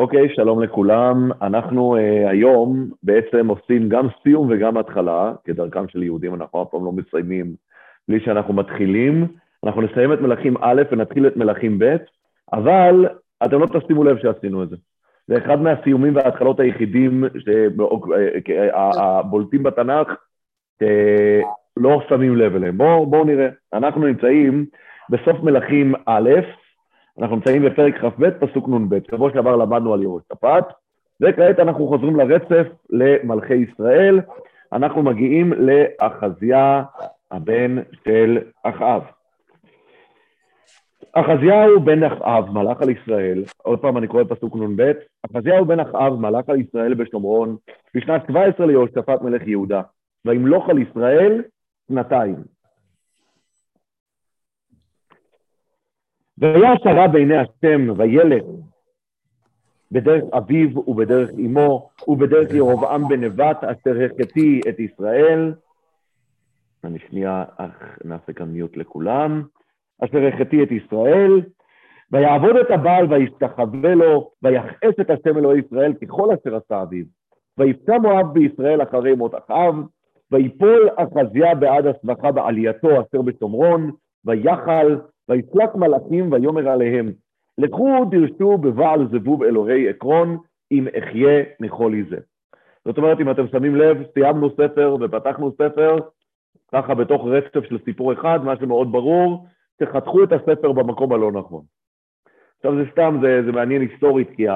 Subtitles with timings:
[0.00, 1.30] אוקיי, שלום לכולם.
[1.42, 6.84] אנחנו uh, היום בעצם עושים גם סיום וגם התחלה, כדרכם של יהודים, אנחנו אף פעם
[6.84, 7.54] לא מסיימים
[8.08, 9.26] בלי שאנחנו מתחילים.
[9.64, 11.96] אנחנו נסיים את מלכים א' ונתחיל את מלכים ב',
[12.52, 13.08] אבל
[13.44, 14.76] אתם לא תשימו לב שעשינו את זה.
[15.26, 17.24] זה אחד מהסיומים וההתחלות היחידים
[18.96, 20.08] הבולטים בתנ"ך,
[20.82, 22.78] שלא שמים לב אליהם.
[22.78, 23.48] בואו בוא נראה.
[23.72, 24.66] אנחנו נמצאים
[25.10, 26.30] בסוף מלכים א',
[27.20, 28.98] אנחנו נמצאים בפרק כ"ב, פסוק נ"ב.
[29.10, 30.72] שבוע שעבר למדנו על יהושפט,
[31.20, 34.20] וכעת אנחנו חוזרים לרצף למלכי ישראל.
[34.72, 36.82] אנחנו מגיעים לאחזיה,
[37.30, 39.02] הבן של אחאב.
[41.12, 44.92] אחזיהו בן אחאב, מלך על ישראל, עוד פעם אני קורא פסוק נ"ב,
[45.30, 47.56] אחזיהו בן אחאב, מלך על ישראל בשומרון,
[47.94, 49.82] בשנת 17 ליהושפט מלך יהודה,
[50.24, 51.42] וימלוך על ישראל
[51.88, 52.59] שנתיים.
[56.40, 58.44] והיה שרה בעיני השם וילד
[59.92, 65.52] בדרך אביו ובדרך אמו ובדרך ירבעם בנבט אשר החטיא את ישראל.
[66.84, 67.44] אני שנייה
[68.04, 69.42] נעשה כאן מיוט לכולם.
[70.04, 71.40] אשר החטיא את ישראל,
[72.12, 77.04] ויעבוד את הבעל וישתחווה לו, ויחס את השם אלוהי ישראל ככל אשר עשה אביו.
[77.58, 79.74] ויפצע מואב בישראל אחרי מות אחאב,
[80.32, 83.90] ויפול אחזיה בעד הסבכה בעלייתו אשר בשומרון,
[84.24, 87.12] ויחל, ויסלק מלאכים ויאמר עליהם,
[87.58, 90.38] לכו דרשו בבעל זבוב אלוהי עקרון,
[90.72, 92.16] אם אחיה מחולי זה.
[92.84, 95.96] זאת אומרת, אם אתם שמים לב, סיימנו ספר ופתחנו ספר,
[96.72, 99.46] ככה בתוך רצף של סיפור אחד, מה שמאוד ברור,
[99.82, 101.62] שחתכו את הספר במקום הלא נכון.
[102.56, 104.46] עכשיו זה סתם, זה, זה מעניין היסטורית, כי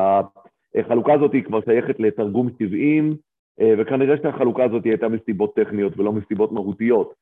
[0.80, 3.16] החלוקה הזאת היא כבר שייכת לתרגום 70,
[3.60, 7.14] אה, וכנראה שהחלוקה הזאת הייתה מסיבות טכניות ולא מסיבות מהותיות.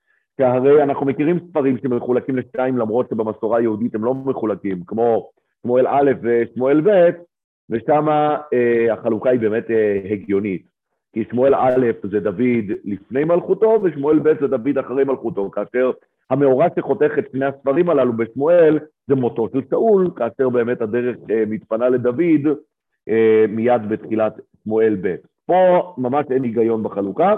[0.42, 5.30] שהרי אנחנו מכירים ספרים שמחולקים לשתיים למרות שבמסורה היהודית הם לא מחולקים, כמו
[5.62, 7.10] שמואל א' ושמואל ב',
[7.70, 10.62] ושם אה, החלוקה היא באמת אה, הגיונית.
[11.12, 15.90] כי שמואל א' זה דוד לפני מלכותו, ושמואל ב' זה דוד אחרי מלכותו, כאשר
[16.30, 21.42] המאורע שחותך את שני הספרים הללו בשמואל זה מותו של שאול, כאשר באמת הדרך אה,
[21.46, 22.46] מתפנה לדוד
[23.08, 25.14] אה, מיד בתחילת שמואל ב'.
[25.46, 27.34] פה ממש אין היגיון בחלוקה.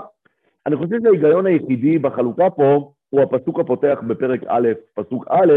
[0.67, 5.53] אני חושב שההיגיון היחידי בחלוקה פה הוא הפסוק הפותח בפרק א', פסוק א',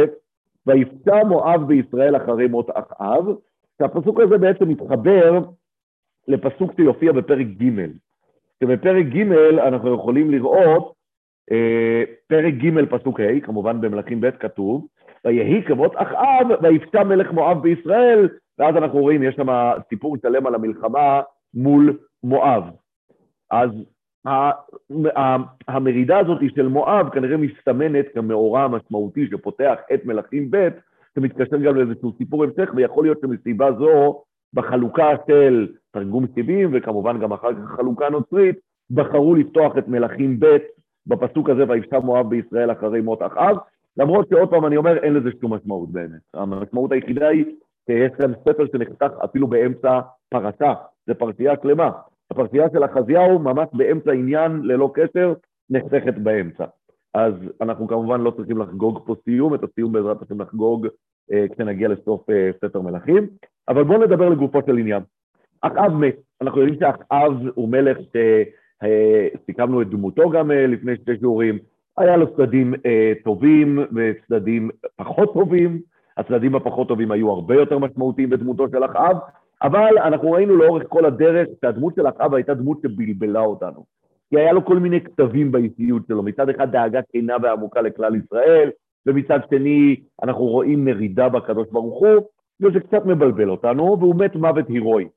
[0.66, 3.26] ויפצע מואב בישראל אחרי מות אחאב,
[3.82, 5.40] שהפסוק הזה בעצם מתחבר
[6.28, 7.86] לפסוק שיופיע בפרק ג'.
[8.64, 9.32] שבפרק ג'
[9.68, 10.94] אנחנו יכולים לראות
[11.52, 14.88] אה, פרק ג' פסוק ה', כמובן במלכים ב' כתוב,
[15.26, 18.30] ויהי כמות אחאב ויפצע מלך מואב בישראל,
[18.60, 19.48] ואז אנחנו רואים, יש שם
[19.90, 21.22] סיפור שלם על המלחמה
[21.54, 22.64] מול מואב.
[23.52, 23.70] אז
[25.68, 30.70] המרידה הזאת של מואב כנראה מסתמנת כמאורע המשמעותי שפותח את מלכים ב',
[31.16, 34.22] שמתקשר גם לאיזשהו סיפור המשך, ויכול להיות שמסיבה זו,
[34.54, 38.56] בחלוקה של תרגום 70, וכמובן גם אחר כך חלוקה נוצרית,
[38.92, 40.58] בחרו לפתוח את מלכים ב'
[41.08, 43.58] בפסוק הזה, ויפשע מואב בישראל אחרי מות אחאב,
[43.98, 46.22] למרות שעוד פעם אני אומר, אין לזה שום משמעות באמת.
[46.34, 47.46] המשמעות היחידה היא
[47.86, 50.00] שיש כאן ספר שנחתך אפילו באמצע
[50.30, 50.74] פרשה,
[51.08, 51.92] זה פרשייה שלמה.
[52.32, 55.34] הפרשייה של אחזיהו ממש באמצע עניין, ללא קשר,
[55.70, 56.66] נחתכת באמצע.
[57.14, 60.88] אז אנחנו כמובן לא צריכים לחגוג פה סיום, את הסיום בעזרת השם נחגוג
[61.32, 63.28] אה, כשנגיע לסוף אה, ספר מלכים,
[63.70, 65.04] אבל בואו נדבר לגופו של עניין.
[65.62, 68.18] אחאב מת, אנחנו יודעים שאחאב הוא מלך ש...
[68.84, 69.28] אה,
[69.82, 71.58] את דמותו גם אה, לפני שתי שיעורים,
[71.98, 75.82] היה לו צדדים אה, טובים וצדדים פחות טובים,
[76.18, 79.18] הצדדים הפחות טובים היו הרבה יותר משמעותיים בדמותו של אחאב,
[79.62, 83.86] אבל אנחנו ראינו לאורך כל הדרך שהדמות של אחאב הייתה דמות שבלבלה אותנו.
[84.30, 88.70] כי היה לו כל מיני כתבים באישיות שלו, מצד אחד דאגה כנה ועמוקה לכלל ישראל,
[89.06, 92.28] ומצד שני אנחנו רואים מרידה בקדוש ברוך הוא,
[92.62, 95.08] וזה קצת מבלבל אותנו, והוא מת מוות הירואי.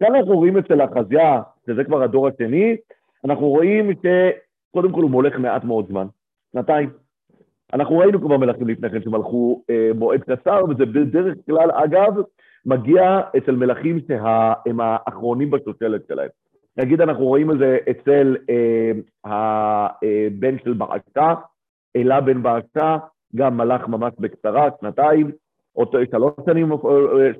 [0.00, 2.76] כאן אנחנו רואים אצל אחזיה, שזה כבר הדור השני,
[3.24, 6.06] אנחנו רואים שקודם כל הוא מולך מעט מאוד זמן,
[6.52, 6.90] שנתיים.
[7.72, 12.14] אנחנו ראינו כבר מלכים לפני כן שמלכו אה, מועד קצר, וזה בדרך כלל, אגב,
[12.66, 16.28] מגיע אצל מלכים שהם האחרונים בשושלת שלהם.
[16.76, 18.90] נגיד אנחנו רואים את זה אצל אה,
[19.24, 21.34] הבן של בעשתה,
[21.96, 22.96] אלה בן בעשתה,
[23.36, 25.30] גם מלך ממש בקצרה, שנתיים,
[25.76, 26.78] או שלוש שנים, אה,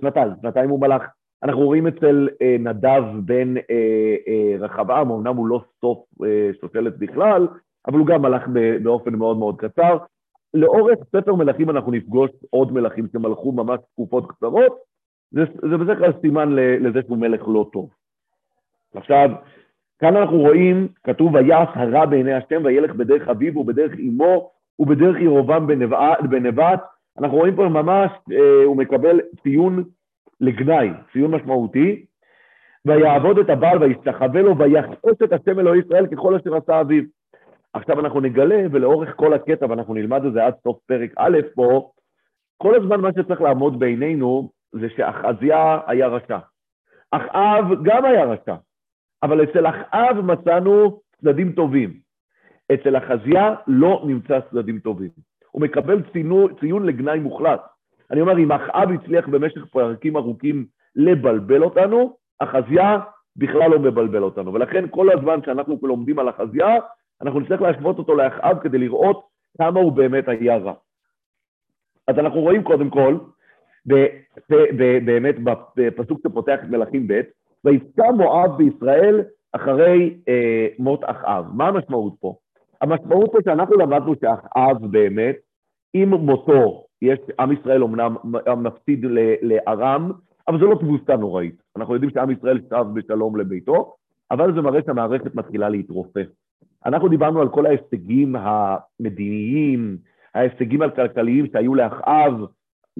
[0.00, 1.02] שנתיים, שנתיים הוא מלך.
[1.42, 3.62] אנחנו רואים אצל אה, נדב בן אה,
[4.28, 7.48] אה, רחבעם, אמנם הוא לא סוף אה, שושלת בכלל,
[7.86, 8.42] אבל הוא גם הלך
[8.82, 9.96] באופן מאוד מאוד קצר.
[10.54, 14.78] לאורך ספר מלכים אנחנו נפגוש עוד מלכים שמלכו ממש תקופות קצרות,
[15.30, 17.90] זה, בדרך כלל סימן לזה שהוא מלך לא טוב.
[18.94, 19.30] עכשיו,
[19.98, 25.66] כאן אנחנו רואים, כתוב, ויעש הרע בעיני השם וילך בדרך אביו ובדרך אמו ובדרך ירובעם
[26.30, 26.80] בנבט.
[27.18, 29.84] אנחנו רואים פה ממש, אה, הוא מקבל ציון
[30.40, 32.04] לגנאי, ציון משמעותי,
[32.84, 37.02] ויעבוד את הבעל וישתחווה לו ויחפוש את השם אלוהי ישראל ככל אשר עשה אביו.
[37.72, 41.90] עכשיו אנחנו נגלה, ולאורך כל הקטע, ואנחנו נלמד את זה עד סוף פרק א' פה,
[42.56, 46.38] כל הזמן מה שצריך לעמוד בעינינו זה שאחזיה היה רשע.
[47.10, 48.54] אחאב גם היה רשע,
[49.22, 52.00] אבל אצל אחאב מצאנו צדדים טובים.
[52.74, 55.10] אצל אחזיה לא נמצא צדדים טובים.
[55.50, 57.60] הוא מקבל צינו, ציון לגנאי מוחלט.
[58.10, 60.66] אני אומר, אם אחאב הצליח במשך פרקים ארוכים
[60.96, 62.98] לבלבל אותנו, אחזיה
[63.36, 64.54] בכלל לא מבלבל אותנו.
[64.54, 66.76] ולכן כל הזמן שאנחנו לומדים על אחזיה,
[67.22, 69.26] אנחנו נצטרך להשוות אותו לאחאב כדי לראות
[69.58, 70.72] כמה הוא באמת היה רע.
[72.06, 73.18] אז אנחנו רואים קודם כל,
[75.04, 75.34] באמת
[75.76, 77.20] בפסוק שפותח את מלכים ב',
[77.64, 79.20] ויפקע מואב בישראל
[79.52, 81.44] אחרי אה, מות אחאב.
[81.54, 82.34] מה המשמעות פה?
[82.80, 85.36] המשמעות פה שאנחנו למדנו שאחאב באמת,
[85.94, 88.16] עם מותו, יש, עם ישראל אמנם
[88.56, 89.06] מפסיד
[89.42, 90.10] לארם,
[90.48, 91.62] אבל זו לא תבוסה נוראית.
[91.76, 93.94] אנחנו יודעים שעם ישראל שב בשלום לביתו,
[94.30, 96.26] אבל זה מראה שהמערכת מתחילה להתרופף.
[96.86, 99.98] אנחנו דיברנו על כל ההישגים המדיניים,
[100.34, 102.34] ההישגים הכלכליים שהיו לאחאב,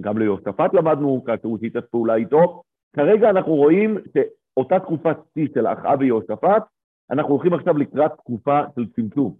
[0.00, 2.62] גם ליוספת למדנו, כאשר הוא שיתף פעולה איתו.
[2.96, 6.62] כרגע אנחנו רואים שאותה תקופת שיא של אחאב ויוספת,
[7.10, 9.34] אנחנו הולכים עכשיו לקראת תקופה של צמצום.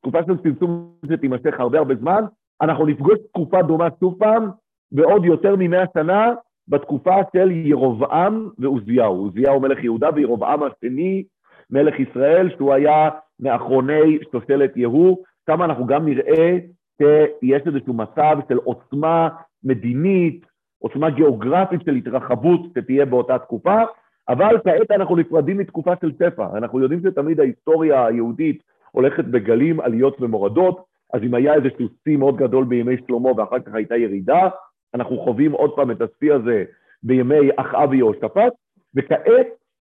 [0.00, 2.24] תקופה של צמצום שתימשך הרבה הרבה זמן,
[2.62, 4.50] אנחנו נפגוש תקופה דומה שוב פעם,
[4.92, 6.32] בעוד יותר ממאה שנה,
[6.68, 9.16] בתקופה של ירובעם ועוזיהו.
[9.16, 11.24] עוזיהו מלך יהודה וירובעם השני
[11.70, 13.10] מלך ישראל, שהוא היה
[13.42, 15.16] מאחרוני שושלת יהוא,
[15.46, 16.58] שם אנחנו גם נראה
[17.02, 19.28] שיש איזשהו מצב של עוצמה
[19.64, 20.46] מדינית,
[20.78, 23.82] עוצמה גיאוגרפית של התרחבות שתהיה באותה תקופה,
[24.28, 26.46] אבל כעת אנחנו נפרדים מתקופה של שפע.
[26.56, 30.84] אנחנו יודעים שתמיד ההיסטוריה היהודית הולכת בגלים, עליות ומורדות,
[31.14, 34.48] אז אם היה איזשהו שיא מאוד גדול בימי שלמה ואחר כך הייתה ירידה,
[34.94, 36.64] אנחנו חווים עוד פעם את השיא הזה
[37.02, 38.52] בימי אחאב ויהושפט,
[38.94, 39.46] וכעת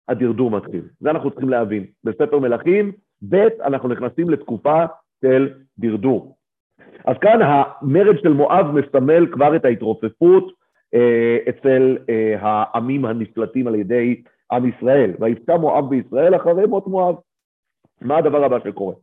[0.08, 0.82] הדרדור מתחיל.
[1.00, 1.86] זה אנחנו צריכים להבין.
[2.04, 2.92] בספר מלכים,
[3.30, 4.86] ב', אנחנו נכנסים לתקופה
[5.22, 6.36] של דרדור.
[7.06, 10.52] אז כאן המרד של מואב מסמל כבר את ההתרופפות
[10.94, 15.12] אה, אצל אה, העמים הנשלטים על ידי עם ישראל.
[15.20, 17.16] ויפצע מואב בישראל אחרי מות מואב.
[18.02, 18.96] מה הדבר הבא שקורה?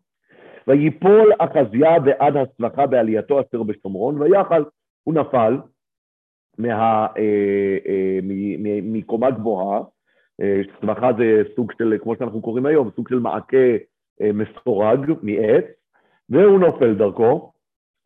[0.67, 4.65] ויפול אחזיה בעד הצלחה בעלייתו אשר בשומרון, ויחל,
[5.05, 5.59] הוא נפל
[6.59, 8.19] מה, אה, אה,
[8.83, 9.81] מקומה גבוהה,
[10.81, 13.77] צמחה אה, זה סוג של, כמו שאנחנו קוראים היום, סוג של מעקה
[14.21, 15.65] מסורג מעץ,
[16.31, 17.53] והוא נופל דרכו,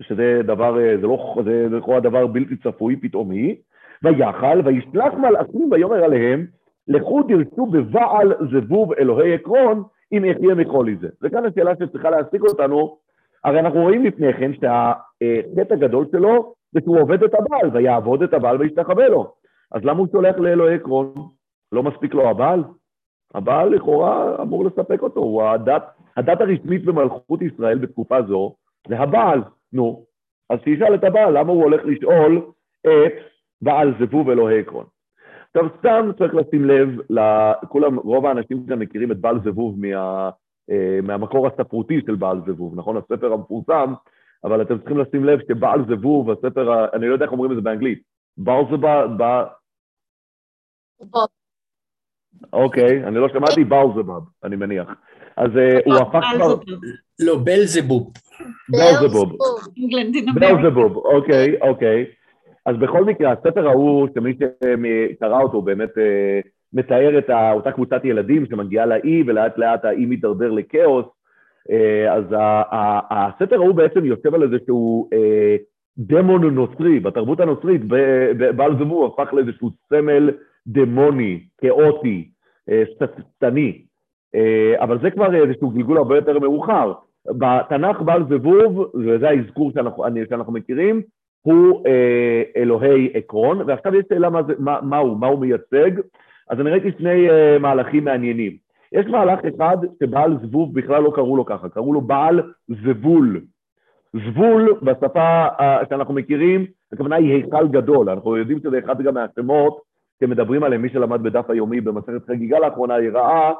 [0.03, 3.57] שזה דבר, אה, זה לא, זה לכאורה דבר בלתי צפוי, פתאומי,
[4.03, 6.47] ויחל, וישלח מלאכים ויאמר עליהם,
[6.89, 9.83] לכו דרשו בבעל זבוב אלוהי עקרון,
[10.13, 11.09] אם יחיה מחולי זה.
[11.23, 12.97] וכאן השאלה שצריכה להעסיק אותנו,
[13.45, 18.35] הרי אנחנו רואים לפני כן שהחטא הגדול שלו זה שהוא עובד את הבעל, ויעבוד את
[18.35, 19.33] הבעל וישתחווה לו.
[19.73, 21.15] אז למה הוא שולח לאלוהי עקרון?
[21.73, 22.65] לא מספיק לו הבעל?
[23.35, 25.83] הבעל לכאורה אמור לספק אותו, הוא הדת,
[26.17, 28.55] הדת הרשמית במלכות ישראל בתקופה זו
[28.89, 30.05] זה הבעל, נו.
[30.51, 32.51] אז שישאל את הבעל למה הוא הולך לשאול
[32.81, 33.13] את
[33.63, 34.87] בעל זבוב אלוהי עקרון.
[35.57, 40.31] עכשיו סתם צריך לשים לב, לכולם, רוב האנשים כאן מכירים את בעל זבוב מה,
[40.71, 42.97] אה, מהמקור הספרותי של בעל זבוב, נכון?
[42.97, 43.95] הספר המפורסם,
[44.45, 47.63] אבל אתם צריכים לשים לב שבעל זבוב, הספר, אני לא יודע איך אומרים את זה
[47.63, 48.03] באנגלית,
[48.37, 48.87] בעל זבוב,
[52.53, 54.89] אוקיי, אני לא שמעתי באוזבב, אני מניח.
[55.37, 56.55] אז אה, הוא הפך כבר...
[57.21, 58.13] לא, בלזבוב.
[58.69, 59.37] בלזבוב.
[60.35, 62.05] בלזבוב, אוקיי, אוקיי.
[62.67, 66.41] אז בכל מקרה, הספר ההוא, שמי שקרא אותו באמת אה,
[66.73, 71.07] מתאר את אותה קבוצת ילדים שמגיעה לאי, ולאט לאט האי מתדרדר לכאוס.
[71.71, 72.25] אה, אז
[73.11, 75.09] הספר ההוא בעצם יושב על איזשהו
[75.99, 77.85] דמון נוצרי, בתרבות הנוצרית,
[78.57, 80.31] בעל זבוב הפך לאיזשהו סמל
[80.67, 82.29] דמוני, כאוטי,
[82.71, 83.83] אה, שטני, אה,
[84.79, 86.93] אבל זה כבר איזשהו גלגול הרבה יותר מאוחר.
[87.27, 91.03] בתנ"ך בעל זבוב, וזה האזכור שאנחנו, שאנחנו מכירים,
[91.43, 95.91] הוא אה, אלוהי עקרון, ועכשיו יש שאלה מה, מה, מה הוא, מה הוא מייצג,
[96.51, 98.57] אז אני ראיתי שני אה, מהלכים מעניינים.
[98.93, 103.41] יש מהלך אחד שבעל זבוב בכלל לא קראו לו ככה, קראו לו בעל זבול.
[104.13, 109.81] זבול בשפה אה, שאנחנו מכירים, הכוונה היא היכל גדול, אנחנו יודעים שזה אחד גם מהשמות
[110.21, 113.53] שמדברים עליהם, מי שלמד בדף היומי במסכת חגיגה לאחרונה, היא ראה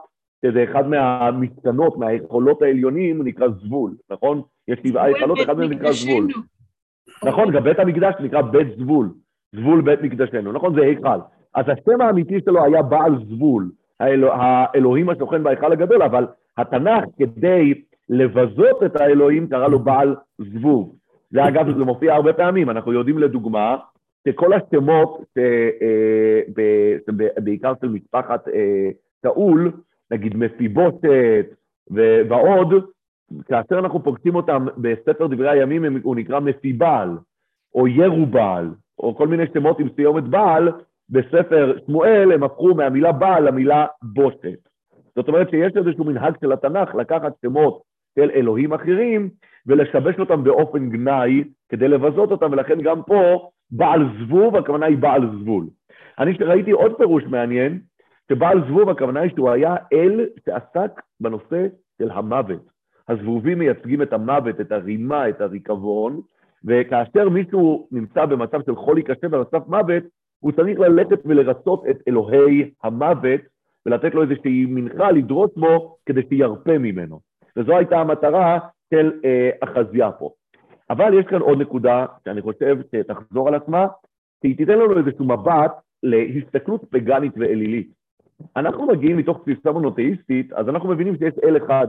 [0.47, 4.43] שזה אחד מהמשתנות, מהיכולות העליונים, נקרא זבול, נכון?
[4.69, 6.29] יש שבעה היכלות, אחד מהם נקרא זבול.
[7.25, 9.09] נכון, גם בית המקדש נקרא בית זבול,
[9.55, 10.75] זבול בית מקדשנו, נכון?
[10.75, 11.19] זה היכל.
[11.55, 13.71] אז השם האמיתי שלו היה בעל זבול,
[14.01, 16.27] האלוה, האלוהים השוכן בהיכל הגדול, אבל
[16.59, 17.75] התנ"ך, כדי
[18.09, 20.97] לבזות את האלוהים, קרא לו בעל זבוב.
[21.31, 23.77] זה אגב, זה מופיע הרבה פעמים, אנחנו יודעים לדוגמה,
[24.29, 26.41] שכל השמות, אה,
[27.39, 28.91] בעיקר של משפחת אה,
[29.23, 29.73] שאול,
[30.15, 31.47] נגיד מפיבושת
[32.29, 32.75] ועוד,
[33.45, 37.09] כאשר אנחנו פוגשים אותם בספר דברי הימים, הוא נקרא מפיבעל,
[37.75, 40.73] או ירובעל, או כל מיני שמות עם סיומת בעל,
[41.11, 44.59] בספר שמואל הם הפכו מהמילה בעל למילה בושת.
[45.17, 47.83] זאת אומרת שיש איזשהו מנהג של התנ"ך לקחת שמות
[48.19, 49.29] של אלוהים אחרים
[49.67, 55.23] ולשבש אותם באופן גנאי כדי לבזות אותם, ולכן גם פה בעל זבוב, הכוונה היא בעל
[55.41, 55.67] זבול.
[56.19, 57.81] אני ראיתי עוד פירוש מעניין,
[58.29, 61.67] שבעל זבוב הכוונה היא שהוא היה אל שעסק בנושא
[61.99, 62.75] של המוות.
[63.09, 66.21] הזבובים מייצגים את המוות, את הרימה, את הריקבון,
[66.65, 70.03] וכאשר מישהו נמצא במצב של חולי קשה, במצב מוות,
[70.41, 73.41] הוא צריך ללכת ולרצות את אלוהי המוות,
[73.87, 77.21] ולתת לו איזושהי מנחה לדרוס בו כדי שירפה ממנו.
[77.57, 78.59] וזו הייתה המטרה
[78.95, 80.31] של אה, אחזיה פה.
[80.91, 83.87] אבל יש כאן עוד נקודה שאני חושב שתחזור על עצמה,
[84.43, 88.04] שהיא תיתן לנו איזשהו מבט להסתכלות פגאנית ואלילית.
[88.57, 91.87] אנחנו מגיעים מתוך תפיסה מונותאיסטית, אז אנחנו מבינים שיש אל אחד.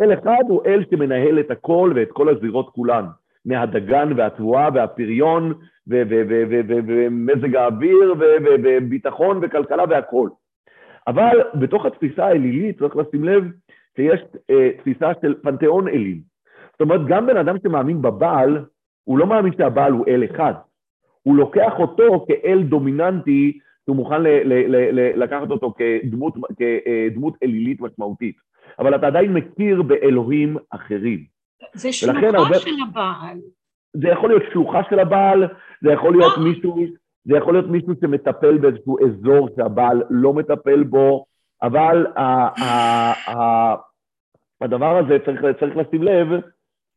[0.00, 3.04] אל אחד הוא אל שמנהל את הכל ואת כל הזירות כולן,
[3.44, 5.52] מהדגן והתבואה והפריון
[5.86, 8.14] ומזג האוויר
[8.62, 10.28] וביטחון וכלכלה והכל.
[11.06, 13.44] אבל בתוך התפיסה האלילית צריך לשים לב
[13.96, 14.20] שיש
[14.50, 16.20] אה, תפיסה של פנתיאון אלים.
[16.72, 18.64] זאת אומרת, גם בן אדם שמאמין בבעל,
[19.04, 20.52] הוא לא מאמין שהבעל הוא אל אחד.
[21.22, 23.58] הוא לוקח אותו כאל דומיננטי,
[23.90, 28.36] שהוא מוכן ל- ל- ל- לקחת אותו כדמות, כדמות אלילית משמעותית.
[28.78, 31.24] אבל אתה עדיין מכיר באלוהים אחרים.
[31.74, 32.54] זה שלוחה הרבה...
[32.58, 33.38] של הבעל.
[33.92, 35.48] זה יכול להיות שלוחה של הבעל,
[35.82, 36.44] זה יכול להיות לא.
[36.44, 36.84] מישהו,
[37.24, 41.24] זה יכול להיות מישהו שמטפל באיזשהו אזור שהבעל לא מטפל בו,
[41.62, 43.76] אבל ה- ה- ה-
[44.60, 46.28] הדבר הזה צריך, צריך לשים לב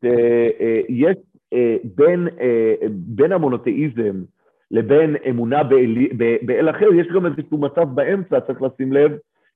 [0.05, 1.17] שיש
[1.53, 4.23] אה, בין, אה, בין המונותאיזם
[4.73, 5.95] לבין אמונה באל,
[6.41, 9.11] באל אחר, יש גם איזשהו מצב באמצע, צריך לשים לב,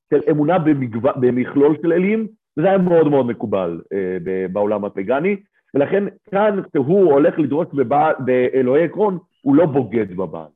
[0.09, 0.99] של אמונה במגו...
[1.15, 4.17] במכלול של אלים, וזה היה מאוד מאוד מקובל אה,
[4.51, 5.35] בעולם הפגאני,
[5.73, 8.11] ולכן כאן כשהוא הולך לדרוש בבע...
[8.19, 10.47] באלוהי עקרון, הוא לא בוגד בבעל.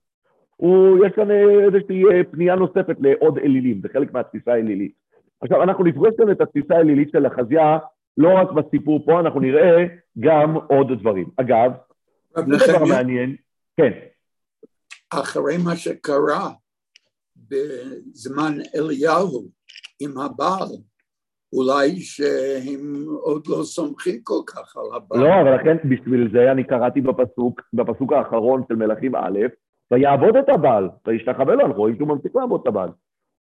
[0.55, 4.91] הוא, יש כאן איזושהי פנייה נוספת לעוד אלילים, זה חלק מהתפיסה האלילית.
[5.41, 7.77] עכשיו, אנחנו נפגוש כאן את התפיסה האלילית של החזייה,
[8.17, 9.85] לא רק בסיפור פה, אנחנו נראה
[10.19, 11.25] גם עוד דברים.
[11.37, 11.71] אגב,
[12.35, 13.35] זה דבר מעניין,
[13.77, 13.91] כן.
[15.13, 16.49] אחרי מה שקרה
[17.35, 19.45] בזמן אליהו
[20.01, 20.71] עם הבעל,
[21.53, 25.19] אולי שהם עוד לא סומכים כל כך על הבעל.
[25.19, 29.39] לא, אבל לכן בשביל זה אני קראתי בפסוק, בפסוק האחרון של מלכים א',
[29.91, 32.89] ויעבוד את הבעל, וישתחווה לו, אנחנו רואים שהוא ממשיך לעבוד את הבעל.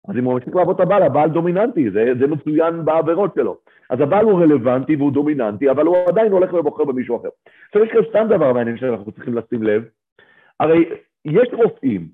[0.07, 3.57] אז אם הוא ממשיך לעבוד את הבעל, הבעל דומיננטי, זה, זה מצוין בעבירות שלו.
[3.89, 7.29] אז הבעל הוא רלוונטי והוא דומיננטי, אבל הוא עדיין הולך ובוחר במישהו אחר.
[7.67, 9.83] עכשיו יש כאן סתם דבר מעניין שאנחנו צריכים לשים לב,
[10.59, 10.85] הרי
[11.25, 12.07] יש רופאים,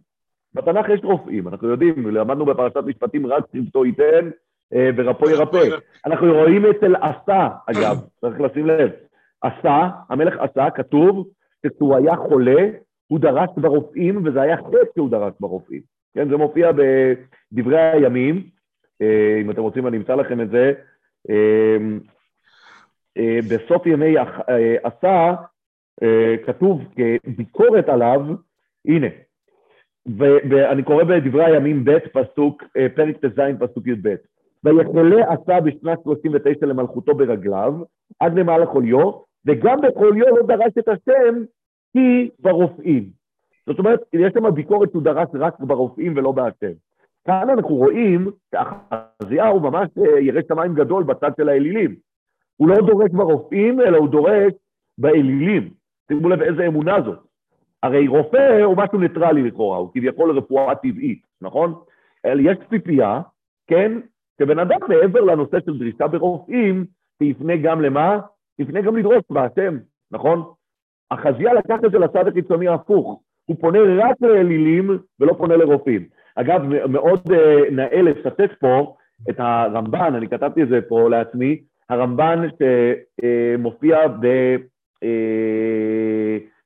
[0.54, 4.30] בתנ"ך יש רופאים, אנחנו יודעים, למדנו בפרשת משפטים רק צוותו ייתן
[4.74, 5.64] אה, ורפו ירפא.
[6.06, 8.92] אנחנו רואים אצל עשה, אגב, צריך לשים לב,
[9.42, 11.28] עשה, המלך עשה, כתוב
[11.66, 12.70] שכשהוא היה חולה,
[13.08, 15.82] הוא דרש ברופאים, וזה היה חטא שהוא דרש ברופאים.
[16.14, 18.44] כן, זה מופיע בדברי הימים,
[19.02, 20.74] אה, אם אתם רוצים אני אמצא לכם את זה,
[21.30, 21.78] אה,
[23.50, 24.16] בסוף ימי
[24.84, 25.34] עשה
[26.46, 28.22] כתוב כביקורת עליו,
[28.86, 29.08] הנה,
[30.50, 34.16] ואני קורא בדברי הימים ב', פסוק, אה, פרק ט"ז, פסוק י"ב.
[34.64, 37.74] ויחלה עשה בשנת 39 למלכותו ברגליו,
[38.20, 39.12] עד למעלה חוליו,
[39.46, 41.44] וגם בחוליו לא דרש את השם,
[41.94, 43.10] כי ברופאים.
[43.68, 46.74] זאת אומרת, יש שם ביקורת שהוא דרש רק ברופאים ולא בהשם.
[47.26, 51.96] כאן אנחנו רואים שאחזיהו ממש אה, ירא שמיים גדול בצד של האלילים.
[52.58, 54.54] הוא לא דורש ברופאים, אלא הוא דורש
[54.98, 55.70] באלילים.
[56.08, 57.31] שימו לב איזה אמונה זאת.
[57.84, 61.74] הרי רופא הוא משהו ניטרלי לכאורה, הוא כביכול רפואה טבעית, נכון?
[62.26, 63.22] יש ציפייה,
[63.68, 63.92] כן,
[64.42, 66.86] שבן אדם מעבר לנושא של דרישה ברופאים,
[67.24, 68.20] שיפנה גם למה?
[68.60, 69.78] יפנה גם לדרוש בהשם,
[70.12, 70.44] נכון?
[71.12, 76.06] החזייה לקח את זה לצד הקיצוני ההפוך, הוא פונה רק לאלילים ולא פונה לרופאים.
[76.36, 78.96] אגב, מאוד uh, נאה לצטט פה
[79.30, 84.56] את הרמב"ן, אני כתבתי את זה פה לעצמי, הרמב"ן שמופיע uh, ב...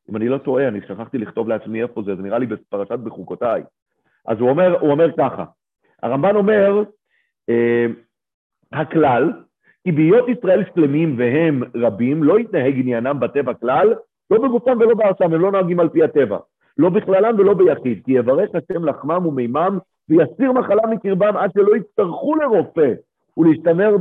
[0.10, 3.64] אם אני לא טועה, אני שכחתי לכתוב לעצמי איפה זה, זה נראה לי בפרשת בחוקותיי.
[4.28, 5.44] אז הוא אומר, הוא אומר ככה,
[6.04, 6.84] הרמב"ן אומר,
[7.50, 7.86] אה,
[8.74, 9.32] הכלל,
[9.84, 13.94] כי בהיות ישראל שלמים והם רבים, לא יתנהג עניינם בטבע כלל,
[14.32, 16.38] לא בגופם ולא בארצם, הם לא נוהגים על פי הטבע.
[16.78, 19.78] לא בכללם ולא ביחיד, כי יברך השם לחמם ומימם,
[20.10, 22.94] ויסיר מחלה מקרבם עד שלא יצטרכו לרופא
[23.38, 23.98] ולהשתמר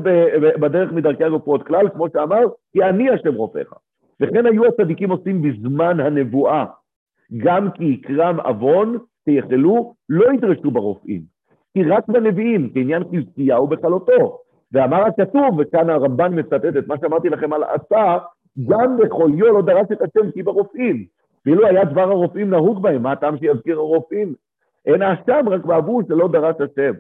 [0.61, 3.75] בדרך מדרכי הרפואות כלל, כמו שאמר, כי אני השם רופאיך.
[4.21, 6.65] וכן היו הצדיקים עושים בזמן הנבואה,
[7.37, 11.23] גם כי יקרם עוון, שיחלו, לא ידרשו ברופאים.
[11.75, 14.39] כי רק בנביאים, כעניין חזקיהו בכלותו.
[14.73, 18.19] ואמר הכתוב, וכאן הרמב"ן מצטט את מה שאמרתי לכם על עשה,
[18.67, 21.05] גם בחוליו לא דרש את השם כי ברופאים.
[21.47, 24.35] ואילו היה דבר הרופאים נהוג בהם, מה הטעם שיזכיר הרופאים?
[24.87, 26.93] אין האשם רק בעבור שלא דרש השם.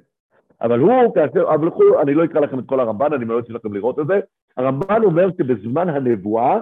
[0.62, 3.52] אבל הוא, כאשר, אבל הוא, אני לא אקרא לכם את כל הרמב"ן, אני מאוד רוצה
[3.52, 4.20] לכם לראות את זה.
[4.56, 6.60] הרמב"ן אומר שבזמן הנבואה,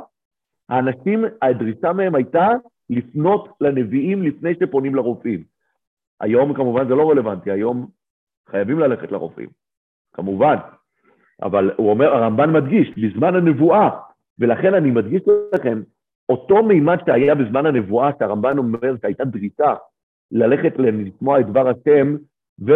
[0.73, 2.49] האנשים, הדרישה מהם הייתה
[2.91, 5.43] לפנות לנביאים לפני שפונים לרופאים.
[6.21, 7.87] היום כמובן זה לא רלוונטי, היום
[8.49, 9.49] חייבים ללכת לרופאים,
[10.13, 10.57] כמובן.
[11.43, 13.91] אבל הוא אומר, הרמב"ן מדגיש, בזמן הנבואה,
[14.39, 15.23] ולכן אני מדגיש
[15.55, 15.83] לכם,
[16.29, 19.75] אותו מימד שהיה בזמן הנבואה, שהרמב"ן אומר שהייתה דריסה
[20.33, 22.17] ללכת לשמוע את דבר השם,
[22.59, 22.75] ולא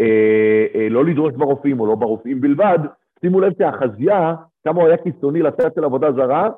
[0.00, 2.78] אה, אה, לדרוש ברופאים או לא ברופאים בלבד,
[3.20, 6.50] שימו לב שהחזייה, כמה הוא היה קיצוני לצד של עבודה זרה,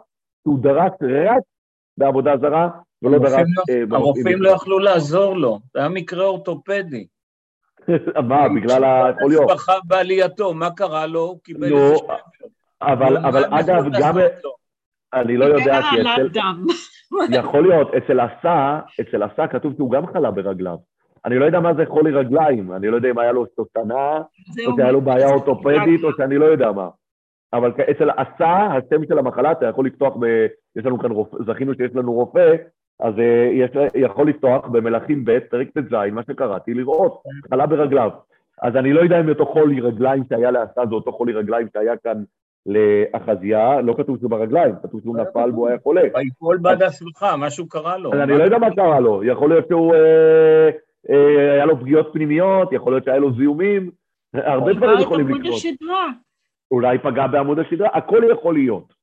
[0.45, 1.43] שהוא דרס רק
[1.99, 2.69] בעבודה זרה,
[3.03, 3.47] ולא דרס...
[3.89, 7.07] לא, הרופאים לא יכלו לעזור לו, זה היה מקרה אורתופדי.
[8.29, 9.43] מה, בגלל החוליו?
[9.43, 11.21] המשפחה בעלייתו, מה קרה לו?
[11.21, 12.17] הוא קיבל איזה שבר.
[12.83, 14.15] אבל, אבל אגב, גם...
[15.15, 16.29] אני לא יודע, כי אצל...
[17.41, 20.77] יכול להיות, אצל עשה, אצל עשה כתוב שהוא גם חלה ברגליו.
[21.25, 24.19] אני לא יודע מה זה חולי רגליים, אני לא יודע אם היה לו סטנה,
[24.67, 26.89] או שהיה לו בעיה אורתופדית, או שאני לא יודע מה.
[27.55, 30.47] אבל אצל עשה, השם של המחלה, אתה יכול לפתוח ב...
[30.77, 32.55] יש לנו כאן רופא, זכינו שיש לנו רופא,
[33.01, 38.11] אז אה, יש, יכול לפתוח במלאכים ב', פרק ט"ז, מה שקראתי, לראות, חלה ברגליו.
[38.63, 41.97] אז אני לא יודע אם אותו חולי רגליים שהיה לעשה זה אותו חולי רגליים שהיה
[41.97, 42.23] כאן
[42.67, 46.03] לאחזיה, לא כתוב שהוא ברגליים, כתוב שהוא נפל והוא היה חולה.
[46.15, 48.13] ויפול בעד הסלחה, משהו קרה לו.
[48.13, 50.71] אני לא יודע מה קרה לו, יכול להיות שהוא, אה,
[51.11, 53.91] אה, היה לו פגיעות פנימיות, יכול להיות שהיה לו זיהומים,
[54.35, 55.63] הרבה דברים יכולים לקרות.
[56.71, 58.95] אולי פגע בעמוד השדרה, הכל יכול להיות.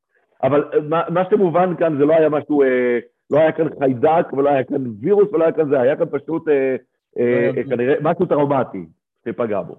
[0.43, 2.99] אבל מה, מה שמובן כאן זה לא היה משהו, אה,
[3.31, 6.47] לא היה כאן חיידק ולא היה כאן וירוס ולא היה כאן זה, היה כאן פשוט
[6.47, 6.75] אה,
[7.19, 8.85] אה, אה, כנראה משהו טראומטי
[9.25, 9.75] שפגע בו.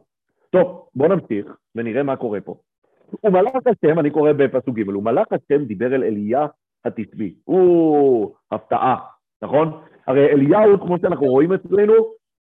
[0.51, 2.55] טוב, בואו נמשיך ונראה מה קורה פה.
[3.25, 6.47] ומלאך השם, אני קורא בפסוק ג', ומלאך השם דיבר אל אליה
[6.85, 7.35] התשבי.
[7.45, 8.97] הוא הפתעה,
[9.43, 9.81] נכון?
[10.07, 11.95] הרי אליהו, כמו שאנחנו רואים אצלנו,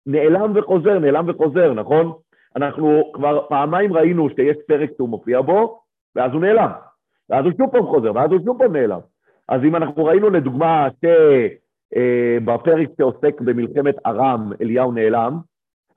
[0.06, 2.12] נעלם וחוזר, נעלם וחוזר, נכון?
[2.56, 5.80] אנחנו כבר פעמיים ראינו שיש פרק שהוא מופיע בו,
[6.16, 6.70] ואז הוא נעלם.
[7.30, 9.00] ואז הוא שוב פעם חוזר, ואז הוא שוב פעם נעלם.
[9.48, 15.38] אז אם אנחנו ראינו לדוגמה שבפרק אה, שעוסק במלחמת ארם, אליהו נעלם,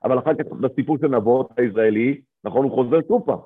[0.04, 3.38] אבל אחר כך בסיפור של נבות הישראלי, נכון, הוא חוזר שוב פעם,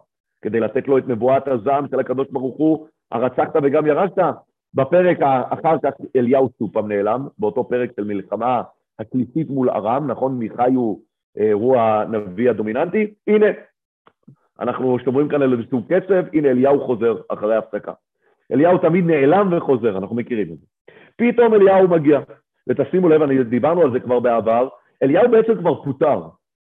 [0.42, 4.34] כדי לתת לו את נבואת הזעם של הקדוש ברוך הוא, הרצחת וגם ירשת.
[4.74, 5.18] בפרק
[5.48, 8.62] אחר כך אליהו שוב פעם נעלם, באותו פרק של מלחמה
[8.98, 11.00] השלישית מול ארם, נכון, מיכאי הוא,
[11.52, 13.46] הוא הנביא הדומיננטי, הנה,
[14.60, 17.92] אנחנו שומרים כאן על איזשהו קצב, הנה אליהו חוזר אחרי הפסקה.
[18.52, 20.66] אליהו תמיד נעלם וחוזר, אנחנו מכירים את זה.
[21.16, 22.20] פתאום אליהו מגיע,
[22.68, 24.68] ותשימו לב, אני, דיברנו על זה כבר בעבר,
[25.02, 26.22] אליהו בעצם כבר פוטר,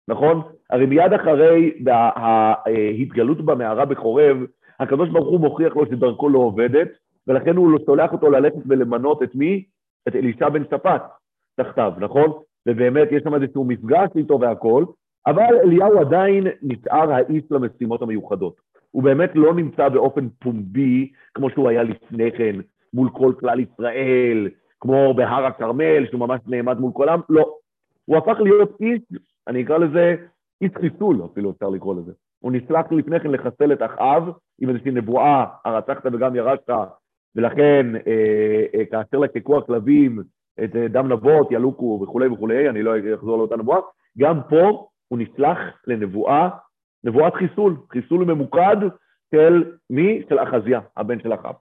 [0.08, 0.42] נכון?
[0.70, 4.36] הרי מיד אחרי ההתגלות במערה בחורב,
[4.80, 6.88] הקדוש ברוך הוא מוכיח לו שדרכו לא עובדת,
[7.26, 9.64] ולכן הוא שולח אותו ללכת ולמנות את מי?
[10.08, 11.02] את אלישע בן שפט
[11.60, 12.32] תחתיו, נכון?
[12.66, 14.84] ובאמת יש שם איזשהו מפגש איתו והכל,
[15.26, 18.56] אבל אליהו עדיין נשאר האיש למשימות המיוחדות.
[18.90, 22.56] הוא באמת לא נמצא באופן פומבי, כמו שהוא היה לפני כן,
[22.94, 24.48] מול כל כלל ישראל,
[24.80, 27.54] כמו בהר הכרמל, שהוא ממש נעמד מול כולם, לא.
[28.04, 29.00] הוא הפך להיות איש,
[29.48, 30.16] אני אקרא לזה
[30.60, 32.12] איש חיסול, אפילו אפשר לקרוא לזה.
[32.40, 34.22] הוא נצלח לפני כן לחסל את אחאב
[34.60, 36.70] עם איזושהי נבואה, הרצחת וגם ירשת,
[37.36, 40.22] ולכן אה, אה, כאשר לקקו הכלבים
[40.64, 43.78] את אה, דם נבות, ילוקו וכולי וכולי, אני לא אחזור לאותה נבואה,
[44.18, 46.48] גם פה הוא נצלח לנבואה,
[47.04, 48.76] נבואת חיסול, חיסול ממוקד
[49.34, 50.22] של מי?
[50.28, 51.54] של אחזיה, הבן של אחאב.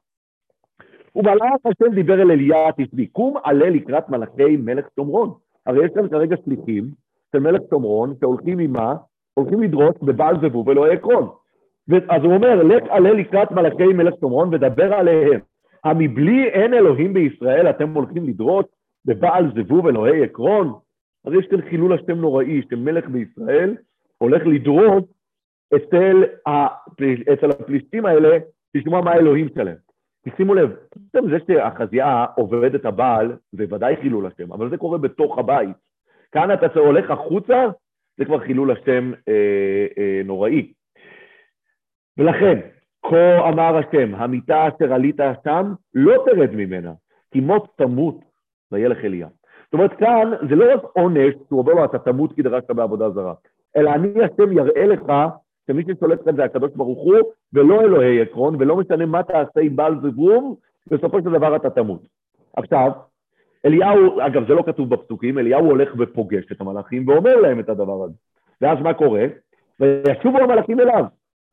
[1.16, 5.34] ובעלת השם דיבר אל אליה תשבי, קום עלה לקראת מלאכי מלך שומרון.
[5.66, 6.84] הרי יש כאן כרגע שליחים
[7.32, 8.96] של מלך שומרון שהולכים עמה,
[9.34, 11.30] הולכים לדרוש בבעל זבוב אלוהי עקרון.
[12.10, 15.40] אז הוא אומר, לך עלה לקראת מלאכי מלך שומרון ודבר עליהם.
[15.84, 18.66] המבלי אין אלוהים בישראל אתם הולכים לדרוש
[19.06, 20.74] בבעל זבוב אלוהי עקרון?
[21.26, 23.76] הרי יש כאן חילול השם נוראי, שמלך בישראל
[24.18, 25.04] הולך לדרוש
[25.76, 26.24] אצל,
[27.34, 28.38] אצל הפלישתים האלה,
[28.76, 29.78] לשמוע מה האלוהים שלהם.
[30.38, 30.76] שימו לב,
[31.14, 35.78] זה שהחזייה עובד את הבעל, זה ודאי חילול השם, אבל זה קורה בתוך הבית.
[36.32, 37.66] כאן אתה הולך החוצה,
[38.18, 40.74] זה כבר חילול השם אה, אה, נוראי.
[42.18, 42.60] ולכן,
[43.06, 46.94] כה אמר השם, המיטה אשר עלית שם, לא תרד ממנה,
[47.32, 48.20] כי מות תמות,
[48.72, 49.28] וילך אליה.
[49.66, 53.10] זאת אומרת, כאן זה לא רק עונש, שהוא אומר לו, אתה תמות כי דרשת בעבודה
[53.10, 53.34] זרה,
[53.78, 55.12] אלא אני השם יראה לך
[55.68, 57.18] שמי ששולט כאן זה הקדוש ברוך הוא,
[57.54, 60.58] ולא אלוהי עקרון, ולא משנה מה תעשה עם בעל זבוב,
[60.92, 62.02] בסופו של דבר אתה תמות.
[62.58, 62.92] עכשיו,
[63.66, 68.04] אליהו, אגב, זה לא כתוב בפסוקים, אליהו הולך ופוגש את המלאכים ואומר להם את הדבר
[68.04, 68.14] הזה.
[68.62, 69.26] ואז מה קורה?
[69.80, 71.06] וישובו המלאכים אליו.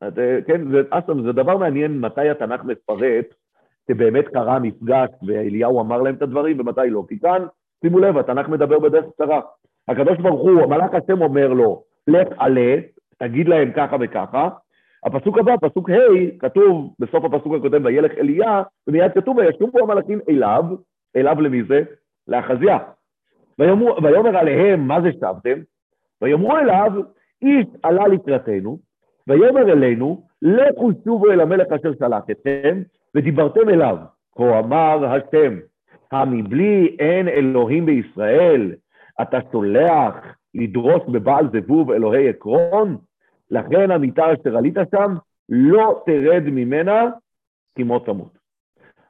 [0.03, 3.25] אה, כן, זה, אסם, זה דבר מעניין מתי התנ"ך מפרט
[3.87, 7.03] שבאמת קרה מפגש ואליהו אמר להם את הדברים ומתי לא.
[7.09, 7.45] כי כאן,
[7.83, 9.41] שימו לב, התנ"ך מדבר בדרך קצרה.
[9.87, 12.75] הקדוש ברוך הוא, המלאך השם אומר לו, לך עלה,
[13.17, 14.49] תגיד להם ככה וככה.
[15.05, 20.63] הפסוק הבא, פסוק ה', כתוב בסוף הפסוק הקודם, וילך אליה, ומיד כתוב, וישובו המלאכים אליו,
[21.15, 21.81] אליו למי זה?
[22.27, 22.77] לאחזיה.
[23.59, 25.59] ויאמר עליהם, מה זה שבתם?
[26.21, 26.91] ויאמרו אליו,
[27.41, 28.77] איש עלה לקראתנו,
[29.27, 32.81] ויאמר אלינו, לכו שובו אל המלך אשר שלח אתכם,
[33.15, 33.97] ודיברתם אליו.
[34.35, 35.59] כה אמר השם,
[36.11, 38.71] המבלי אין אלוהים בישראל,
[39.21, 40.15] אתה שולח
[40.53, 42.97] לדרוש בבעל זבוב אלוהי עקרון?
[43.51, 45.15] לכן המיטה אשר עלית שם,
[45.49, 47.05] לא תרד ממנה
[47.75, 48.37] כמות תמות.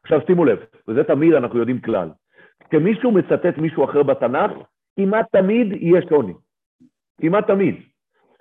[0.03, 2.09] עכשיו שימו לב, וזה תמיד אנחנו יודעים כלל,
[2.69, 4.51] כשמישהו מצטט מישהו אחר בתנ"ך,
[4.95, 6.33] כמעט תמיד יהיה שוני.
[7.21, 7.75] כמעט תמיד.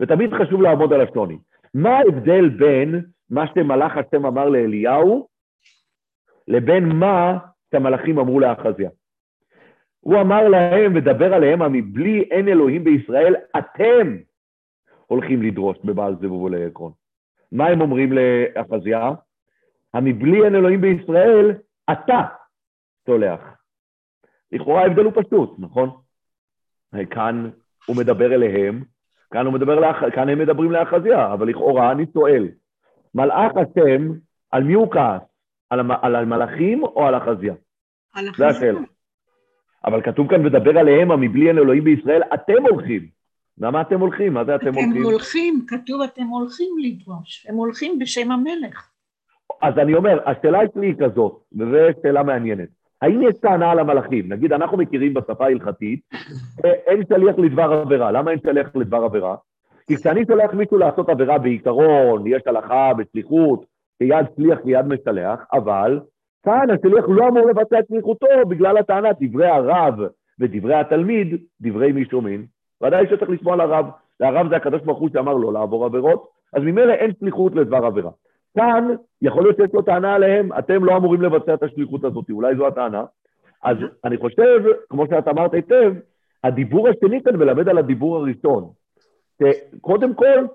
[0.01, 1.39] ותמיד חשוב לעמוד על השוני.
[1.75, 5.27] מה ההבדל בין מה שמלאך השם אמר לאליהו,
[6.49, 7.39] לבין מה
[7.71, 8.91] שהמלאכים אמרו לאחזיה?
[10.01, 14.17] הוא אמר להם ודבר עליהם, המבלי אין אלוהים בישראל, אתם
[15.07, 16.93] הולכים לדרוש בבעל זבוב ולעקרון.
[17.53, 19.11] מה הם אומרים לאחזיה?
[19.95, 21.53] המבלי אין אלוהים בישראל,
[21.93, 22.21] אתה
[23.07, 23.41] סולח.
[24.53, 25.91] לכאורה ההבדל הוא פשוט, נכון?
[27.11, 27.51] כאן
[27.87, 28.85] הוא מדבר אליהם,
[29.33, 29.97] כאן, הוא מדבר לאח...
[30.15, 32.49] כאן הם מדברים לאחזיה, אבל לכאורה אני שואל,
[33.15, 34.13] מלאך השם,
[34.51, 35.32] על מי הוא כעס?
[35.73, 35.91] על, המ...
[35.91, 37.55] על המלאכים או על אחזיה?
[38.15, 38.29] על.
[38.37, 38.81] זה השאלה.
[39.85, 43.07] אבל כתוב כאן, ודבר עליהם, המבלי אין אלוהים בישראל, אתם הולכים.
[43.59, 44.35] למה אתם הולכים?
[44.35, 44.93] מה זה אתם, אתם הולכים?
[44.93, 48.91] אתם הולכים, כתוב אתם הולכים לדרוש, הם הולכים בשם המלך.
[49.63, 52.69] אז אני אומר, השאלה שלי היא כזאת, וזו שאלה מעניינת.
[53.03, 54.33] האם יש טענה על המלאכים?
[54.33, 56.01] נגיד, אנחנו מכירים בשפה ההלכתית,
[56.65, 58.13] אין שליח לדבר עבירה.
[58.13, 59.37] למה אין שליח לדבר עבירה?
[59.87, 63.72] כי כשאני שולח מישהו לעשות עבירה בעיקרון, יש הלכה בשליחות,
[64.03, 66.01] כיד שליח כיד משלח, אבל
[66.45, 69.95] כאן השליח לא אמור לבצע את שליחותו בגלל הטענה, דברי הרב
[70.41, 72.47] ודברי התלמיד, דברי מי שומעים.
[72.83, 73.87] ודאי שצריך לשמוע לרב,
[74.21, 78.11] והרב זה הקדוש ברוך הוא שאמר לו לעבור עבירות, אז ממילא אין שליחות לדבר עבירה.
[78.57, 78.89] כאן,
[79.23, 82.67] יכול להיות שיש לו טענה עליהם, אתם לא אמורים לבצע את השליחות הזאת, אולי זו
[82.67, 83.05] הטענה.
[83.63, 85.93] אז אני חושב, כמו שאת אמרת היטב,
[86.45, 88.69] הדיבור השני כאן מלמד על הדיבור הראשון.
[89.43, 90.47] שקודם כל,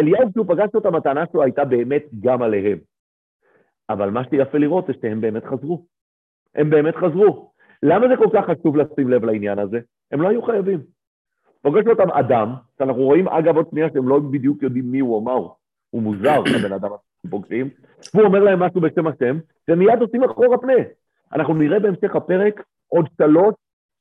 [0.00, 2.78] אליהו, כשהוא פגש אותם, הטענה שלו הייתה באמת גם עליהם.
[3.90, 5.84] אבל מה שיפה לראות זה שהם באמת חזרו.
[6.54, 7.52] הם באמת חזרו.
[7.82, 9.80] למה זה כל כך חשוב לשים לב לעניין הזה?
[10.12, 10.80] הם לא היו חייבים.
[11.62, 15.20] פוגש אותם אדם, שאנחנו רואים אגב עוד שנייה שהם לא בדיוק יודעים מי הוא או
[15.20, 15.50] מה הוא.
[15.90, 16.90] הוא מוזר, הבן אדם
[17.30, 17.70] פוגשים,
[18.14, 20.82] והוא אומר להם משהו בשם השם, ומיד עושים אחורה פנה.
[21.32, 23.54] אנחנו נראה בהמשך הפרק עוד שלוש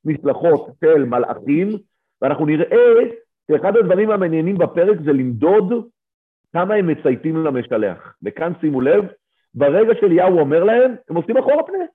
[0.06, 1.70] משלחות של מלאכים,
[2.22, 3.04] ואנחנו נראה
[3.52, 5.74] שאחד הדברים המעניינים בפרק זה למדוד
[6.54, 8.16] כמה הם מצייתים למשלח.
[8.24, 9.06] וכאן שימו לב,
[9.54, 11.86] ברגע שאליהו אומר להם, הם עושים אחורה פנה.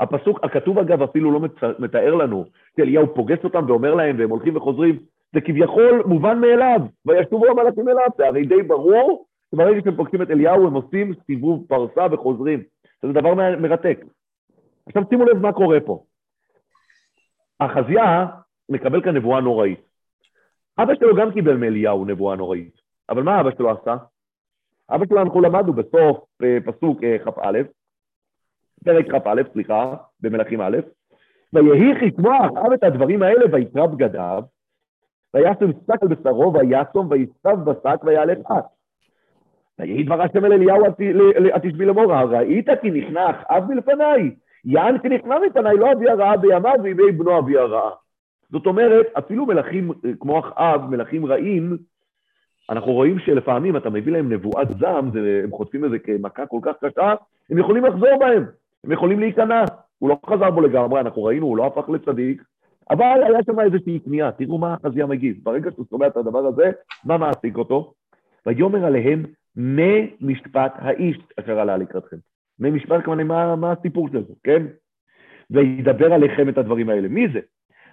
[0.00, 1.40] הפסוק, הכתוב אגב אפילו לא
[1.78, 2.44] מתאר לנו
[2.76, 4.98] שאליהו פוגש אותם ואומר להם והם הולכים וחוזרים,
[5.34, 10.30] זה כביכול מובן מאליו, וישובו המלאכים אליו, זה הרי די ברור שברגע שהם פוגשים את
[10.30, 12.62] אליהו הם עושים סיבוב פרסה וחוזרים,
[13.02, 14.04] זה דבר מרתק.
[14.88, 16.04] עכשיו שימו לב מה קורה פה.
[17.58, 18.26] אחזיה
[18.68, 19.85] מקבל כאן נבואה נוראית.
[20.78, 23.96] אבא שלו גם קיבל מאליהו נבואה נוראית, אבל מה אבא שלו עשה?
[24.90, 27.58] אבא שלו אנחנו למדנו בסוף אה, פסוק אה, כ"א,
[28.84, 30.76] פרק כ"א, סליחה, במלכים א',
[31.52, 34.42] ויהי חכמו אחאב את הדברים האלה ויקרא בגדיו,
[35.34, 38.64] וישם שק על בשרו וישום ויסתב בשק ויעלה פת.
[39.78, 40.86] ויהי דבר השם אל אליהו
[41.54, 44.30] התשבי לאמור, ראית כי נכנע אחאב מלפניי?
[44.64, 47.90] יען כי נכנע מפניי, לא אביא הרעה בימיו וימי בנו אביא הרעה.
[48.50, 51.76] זאת אומרת, אפילו מלכים כמו אחאב, מלכים רעים,
[52.70, 55.10] אנחנו רואים שלפעמים אתה מביא להם נבואת זעם,
[55.44, 57.14] הם חוטפים את זה כמכה כל כך קשה,
[57.50, 58.44] הם יכולים לחזור בהם,
[58.84, 59.64] הם יכולים להיכנע.
[59.98, 62.42] הוא לא חזר בו לגמרי, אנחנו ראינו, הוא לא הפך לצדיק,
[62.90, 65.36] אבל היה שם איזושהי כניעה, תראו מה החזייה מגיב.
[65.42, 66.70] ברגע שהוא שומע את הדבר הזה,
[67.04, 67.94] מה מעסיק אותו?
[68.46, 69.22] ויאמר עליהם,
[69.56, 72.16] ממשפט האיש אשר עלה לקראתכם.
[72.58, 74.62] ממשפט, כמובן, מה, מה הסיפור של זה, כן?
[75.50, 77.08] וידבר עליכם את הדברים האלה.
[77.08, 77.40] מי זה?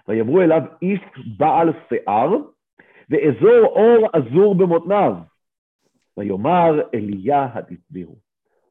[0.08, 1.00] ויאמרו אליו איש
[1.38, 2.36] בעל שיער,
[3.10, 5.14] ואזור אור אזור במותניו.
[6.16, 8.16] ויאמר אליה התסבירו.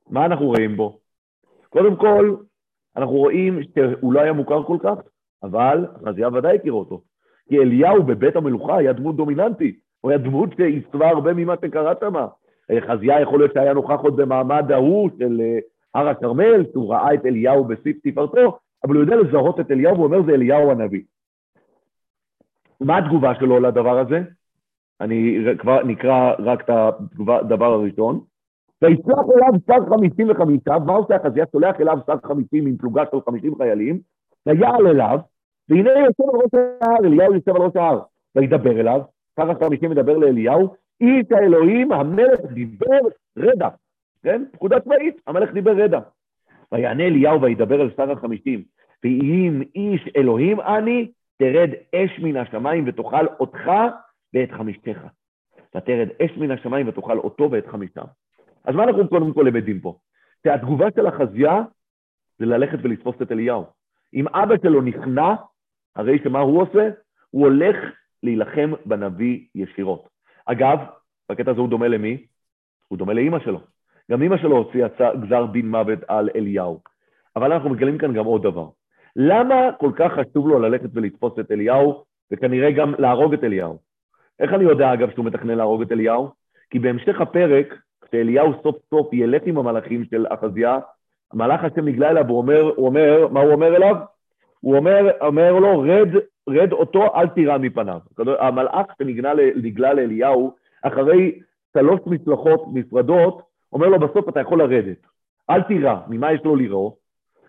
[0.09, 0.99] מה אנחנו רואים בו?
[1.69, 2.35] קודם כל,
[2.95, 4.97] אנחנו רואים שהוא לא היה מוכר כל כך,
[5.43, 7.01] אבל חזיה ודאי הכיר אותו.
[7.49, 12.13] כי אליהו בבית המלוכה היה דמות דומיננטית, הוא היה דמות שעיצבה הרבה ממה שקרה שם.
[12.79, 15.59] חזיה יכול להיות שהיה נוכח עוד במעמד ההוא של אה,
[15.95, 20.05] הר הכרמל, שהוא ראה את אליהו בשיא תפארתו, אבל הוא יודע לזהות את אליהו, והוא
[20.05, 21.01] אומר זה אליהו הנביא.
[22.83, 24.21] מה התגובה שלו לדבר הזה?
[25.01, 26.69] אני כבר נקרא רק את
[27.27, 28.19] הדבר הראשון.
[28.81, 31.45] וישלח אליו שר חמישים וחמישה, מה עושה החזייה?
[31.51, 33.99] שולח אליו שר חמישים עם פלוגה של חמישים חיילים,
[34.45, 35.19] ויעל אליו,
[35.69, 37.99] והנה יושב על ראש ההר, אליהו יושב על ראש ההר,
[38.35, 39.01] וידבר אליו,
[39.39, 42.99] שר החמישים מדבר לאליהו, איש האלוהים, המלך דיבר
[43.37, 43.69] רדע,
[44.23, 44.43] כן?
[44.51, 45.99] פקודה צבאית, המלך דיבר רדע.
[46.71, 48.63] ויענה אליהו וידבר אל שר החמישים,
[49.03, 53.71] ואם איש אלוהים אני, תרד אש מן השמיים ותאכל אותך
[54.33, 54.99] ואת חמישתך.
[55.75, 58.05] ותרד אש מן השמיים ותאכל אותו ואת חמישתם.
[58.65, 59.97] אז מה אנחנו קודם כל למדים פה?
[60.43, 61.61] שהתגובה של החזייה
[62.39, 63.65] זה ללכת ולתפוס את אליהו.
[64.13, 65.35] אם אבא שלו נכנע,
[65.95, 66.89] הרי שמה הוא עושה?
[67.29, 67.75] הוא הולך
[68.23, 70.07] להילחם בנביא ישירות.
[70.45, 70.77] אגב,
[71.31, 72.25] בקטע הזה הוא דומה למי?
[72.87, 73.59] הוא דומה לאימא שלו.
[74.11, 74.87] גם אימא שלו הוציאה
[75.21, 76.81] גזר דין מוות על אליהו.
[77.35, 78.69] אבל אנחנו מגלים כאן גם עוד דבר.
[79.15, 83.77] למה כל כך חשוב לו ללכת ולתפוס את אליהו, וכנראה גם להרוג את אליהו?
[84.39, 86.29] איך אני יודע, אגב, שהוא מתכנן להרוג את אליהו?
[86.69, 90.79] כי בהמשך הפרק, כשאליהו סוף סוף ילך עם המלאכים של אחזיה,
[91.33, 93.95] המלאך השם נגלה אליו, הוא אומר, הוא אומר, מה הוא אומר אליו?
[94.59, 96.09] הוא אומר, אומר לו, רד,
[96.49, 97.99] רד אותו, אל תירא מפניו.
[98.39, 101.39] המלאך שנגלה לאליהו, אחרי
[101.77, 103.41] שלוש מצלחות נפרדות,
[103.73, 104.97] אומר לו, בסוף אתה יכול לרדת.
[105.49, 106.91] אל תירא, ממה יש לו לירוא?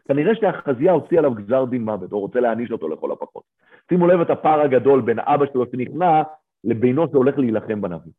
[0.08, 3.42] כנראה שהחזייה הוציא עליו גזר דין מוות, או רוצה להעניש אותו לכל הפחות.
[3.88, 6.22] שימו לב את הפער הגדול בין אבא שלו שנכנע
[6.64, 8.12] לבינו שהולך להילחם בנביא.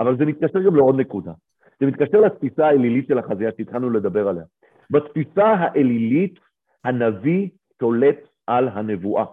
[0.00, 1.32] אבל זה מתקשר גם לעוד נקודה.
[1.80, 4.44] זה מתקשר לתפיסה האלילית של החזייה שהתחלנו לדבר עליה.
[4.90, 6.38] בתפיסה האלילית,
[6.84, 7.48] הנביא
[7.80, 9.24] שולט על הנבואה.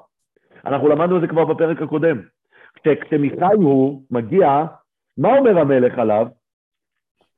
[0.66, 2.22] אנחנו למדנו את זה כבר בפרק הקודם.
[2.84, 4.66] כשמיכאי הוא מגיע,
[5.18, 6.28] מה אומר המלך עליו?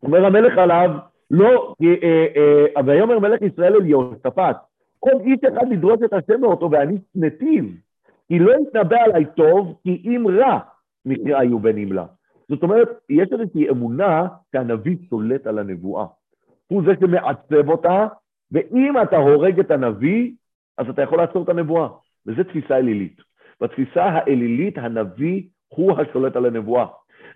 [0.04, 0.90] אומר המלך עליו,
[1.34, 2.26] לא, אה,
[2.78, 4.58] אה, ויאמר מלך ישראל אל יהושפט,
[5.00, 7.66] כל איש אחד לדרוש את השם מאותו ואני נתיב,
[8.28, 10.60] כי לא יתנבא עליי טוב, כי אם רע
[11.06, 12.06] מקרא היו בן נמלה.
[12.50, 16.06] זאת אומרת, יש איזושהי אמונה שהנביא שולט על הנבואה.
[16.68, 18.08] הוא זה שמעצב אותה,
[18.52, 20.32] ואם אתה הורג את הנביא,
[20.78, 21.88] אז אתה יכול לעצור את הנבואה.
[22.26, 23.22] וזו תפיסה אלילית.
[23.62, 26.86] בתפיסה האלילית, הנביא הוא השולט על הנבואה.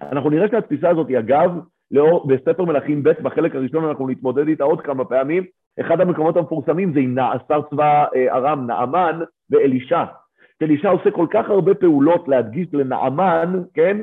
[0.02, 1.52] אנחנו נראה שהתפיסה הזאת, אגב,
[1.92, 5.44] לאור, בספר מלכים ב', בחלק הראשון אנחנו נתמודד איתה עוד כמה פעמים.
[5.80, 7.16] אחד המקומות המפורסמים זה עם
[7.48, 9.20] שר צבא אה, ארם, נעמן
[9.50, 10.04] ואלישע.
[10.60, 13.98] שאלישע עושה כל כך הרבה פעולות להדגיש לנעמן, כן,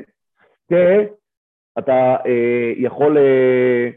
[0.69, 3.89] שאתה אה, יכול, אה,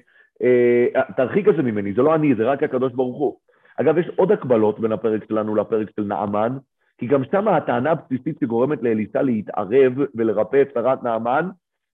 [0.43, 3.37] אה, תרחיק את זה ממני, זה לא אני, זה רק הקדוש ברוך הוא.
[3.81, 6.57] אגב, יש עוד הקבלות בין הפרק שלנו לפרק של נעמן,
[6.99, 11.49] כי גם שם הטענה הבסיסית שגורמת לאלישע להתערב ולרפא את שרת נעמן,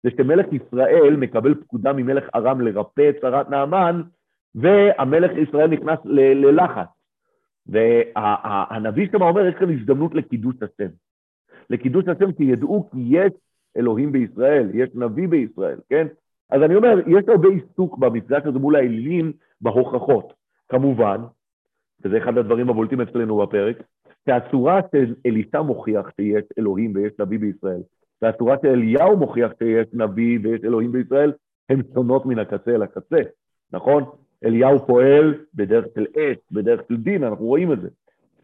[0.05, 4.03] זה שמלך ישראל מקבל פקודה ממלך ארם לרפא את שרת נעמן,
[4.55, 6.89] והמלך ישראל נכנס ל- ללחץ.
[7.67, 10.91] והנביא שם אומר, יש כאן הזדמנות לקידוש השם.
[11.71, 13.33] לקידוש השם, כי ידעו כי יש
[13.77, 16.07] אלוהים בישראל, יש נביא בישראל, כן?
[16.51, 20.33] אז אני אומר, יש הרבה עיסוק במפגש הזה מול האלילים בהוכחות.
[20.69, 21.21] כמובן,
[22.05, 23.83] וזה אחד הדברים הבולטים אצלנו בפרק,
[24.27, 27.83] שהצורה של אלישע מוכיח שיש אלוהים ויש נביא בישראל,
[28.23, 31.33] והצורה של אליהו מוכיח שיש נביא ויש אלוהים בישראל,
[31.69, 33.21] הן שונות מן הקצה אל הקצה,
[33.73, 34.05] נכון?
[34.45, 37.89] אליהו פועל בדרך של אש, בדרך של דין, אנחנו רואים את זה.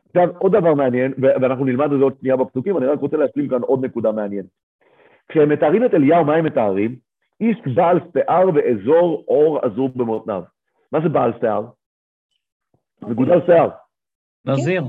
[0.09, 3.49] עכשיו, עוד דבר מעניין, ואנחנו נלמד את זה עוד שנייה בפסוקים, אני רק רוצה להשלים
[3.49, 4.47] כאן עוד נקודה מעניינת.
[5.29, 6.97] כשהם מתארים את אליהו, מה הם מתארים?
[7.41, 10.43] איש בעל שיער ואזור אור עזור במותניו.
[10.93, 11.67] מה זה בעל שיער?
[13.03, 13.71] מגודל שיער.
[14.45, 14.83] נזיר.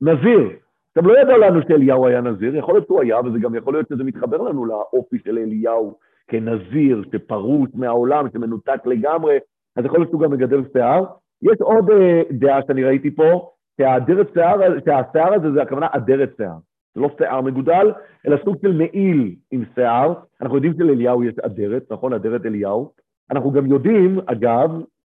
[0.00, 0.50] נזיר.
[0.98, 3.88] עכשיו, לא ידע לנו שאליהו היה נזיר, יכול להיות שהוא היה, וזה גם יכול להיות
[3.88, 5.94] שזה מתחבר לנו לאופי של אליהו
[6.28, 9.38] כנזיר, שפרוץ מהעולם, שמנותק לגמרי,
[9.76, 11.04] אז יכול להיות שהוא גם מגדל שיער.
[11.42, 16.56] יש עוד uh, דעה שאני ראיתי פה, שהאדרת שיער, שהשיער הזה זה הכוונה אדרת שיער.
[16.94, 17.92] זה לא שיער מגודל,
[18.26, 20.14] אלא סוג של מעיל עם שיער.
[20.42, 22.12] אנחנו יודעים שלאליהו יש אדרת, נכון?
[22.12, 22.92] אדרת אליהו.
[23.30, 24.70] אנחנו גם יודעים, אגב,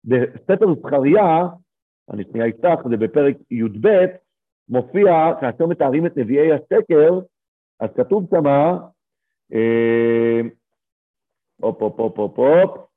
[0.06, 1.48] בספר זכריה,
[2.14, 3.88] אני שנייה אפתח, זה בפרק י"ב,
[4.72, 7.20] מופיע, כאשר מתארים את נביאי השקר,
[7.80, 8.78] אז כתוב שמה,
[9.54, 10.42] אה,
[11.62, 12.88] הופ, הופ, הופ, הופ, הופ,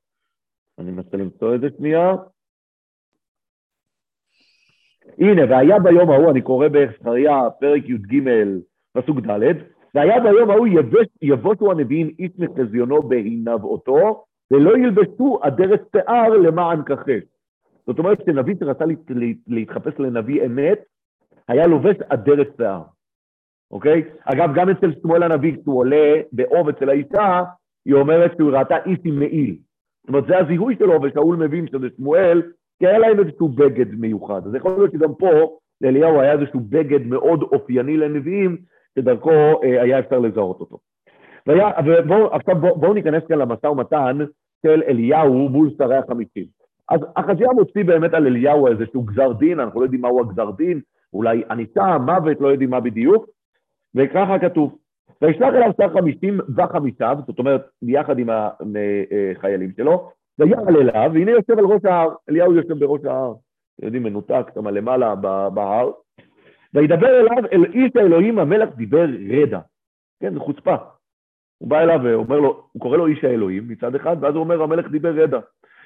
[0.79, 2.15] אני מנסה למצוא את זה שנייה.
[5.19, 8.23] הנה, והיה ביום ההוא, אני קורא בזכריה, פרק י"ג,
[8.93, 9.41] פסוק ד',
[9.95, 10.67] והיה ביום ההוא
[11.23, 17.23] יבושו הנביאים איש מחזיונו בהנבאותו, ולא ילבשו אדרת שיער למען כחש.
[17.87, 18.85] זאת אומרת שנביא שרצה
[19.47, 20.79] להתחפש לנביא אמת,
[21.49, 22.83] היה לובש אדרת שיער,
[23.71, 24.03] אוקיי?
[24.25, 27.43] אגב, גם אצל שמואל הנביא, כשהוא עולה באוב אצל האישה,
[27.87, 29.57] היא אומרת שהוא ראתה איש עם מעיל.
[30.03, 32.43] זאת אומרת, זה הזיהוי שלו, ושאול מבין שזה שמואל,
[32.79, 34.47] כי היה להם איזשהו בגד מיוחד.
[34.47, 38.57] אז יכול להיות שגם פה, לאליהו היה איזשהו בגד מאוד אופייני לנביאים,
[38.99, 40.79] שדרכו אה, היה אפשר לזהות אותו.
[41.47, 44.19] והיה- ובואו עכשיו בואו בואו ניכנס כאן למשא ומתן
[44.67, 46.45] של אליהו מול שרי החמישים.
[46.91, 50.81] אז החזייה מוציא באמת על אליהו איזשהו גזר דין, אנחנו לא יודעים מהו הגזר דין,
[51.15, 53.27] אולי ענישה, מוות, לא יודעים מה בדיוק,
[53.95, 54.79] וככה כתוב.
[55.23, 61.59] וישלח אליו שר חמישים וחמישיו, זאת אומרת, ביחד עם החיילים שלו, ויעל אליו, והנה יושב
[61.59, 63.35] על ראש ההר, אליהו יושב בראש ההר,
[63.77, 65.15] אתם יודעים, מנותק, שם למעלה
[65.55, 65.91] בהר,
[66.75, 69.07] וידבר אליו אל איש האלוהים המלך דיבר
[69.43, 69.61] רדע.
[70.21, 70.75] כן, זו חוצפה.
[71.59, 74.63] הוא בא אליו ואומר לו, הוא קורא לו איש האלוהים מצד אחד, ואז הוא אומר,
[74.63, 75.39] המלך דיבר רדע.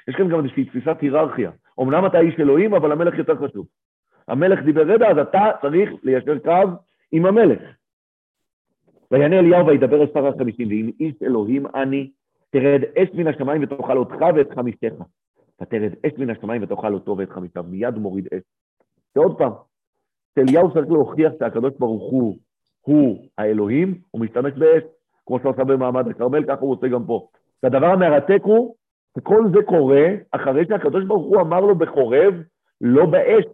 [0.08, 1.50] יש כאן גם איזושהי תפיסת היררכיה.
[1.80, 3.66] אמנם אתה איש אלוהים, אבל המלך יותר חשוב.
[4.28, 6.70] המלך דיבר רדע, אז אתה צריך ליישר קו
[7.12, 7.60] עם המלך.
[9.10, 12.10] ויענה אליהו וידבר אל שר החמישים, ואם איש אלוהים אני,
[12.50, 14.92] תרד אש מן השמיים ותאכל אותך ואת חמישך.
[15.62, 17.64] ותרד אש מן השמיים ותאכל אותו ואת חמישיו.
[17.68, 18.42] מיד מוריד אש.
[19.16, 19.52] ועוד פעם,
[20.34, 22.36] שאליהו צריך להוכיח שהקדוש ברוך הוא,
[22.80, 24.82] הוא האלוהים, הוא משתמש באש,
[25.26, 27.28] כמו שהוא במעמד הכרמל, ככה הוא עושה גם פה.
[27.62, 28.74] והדבר המרתק הוא,
[29.18, 32.34] שכל זה קורה אחרי שהקדוש ברוך הוא אמר לו בחורב,
[32.80, 33.44] לא באש,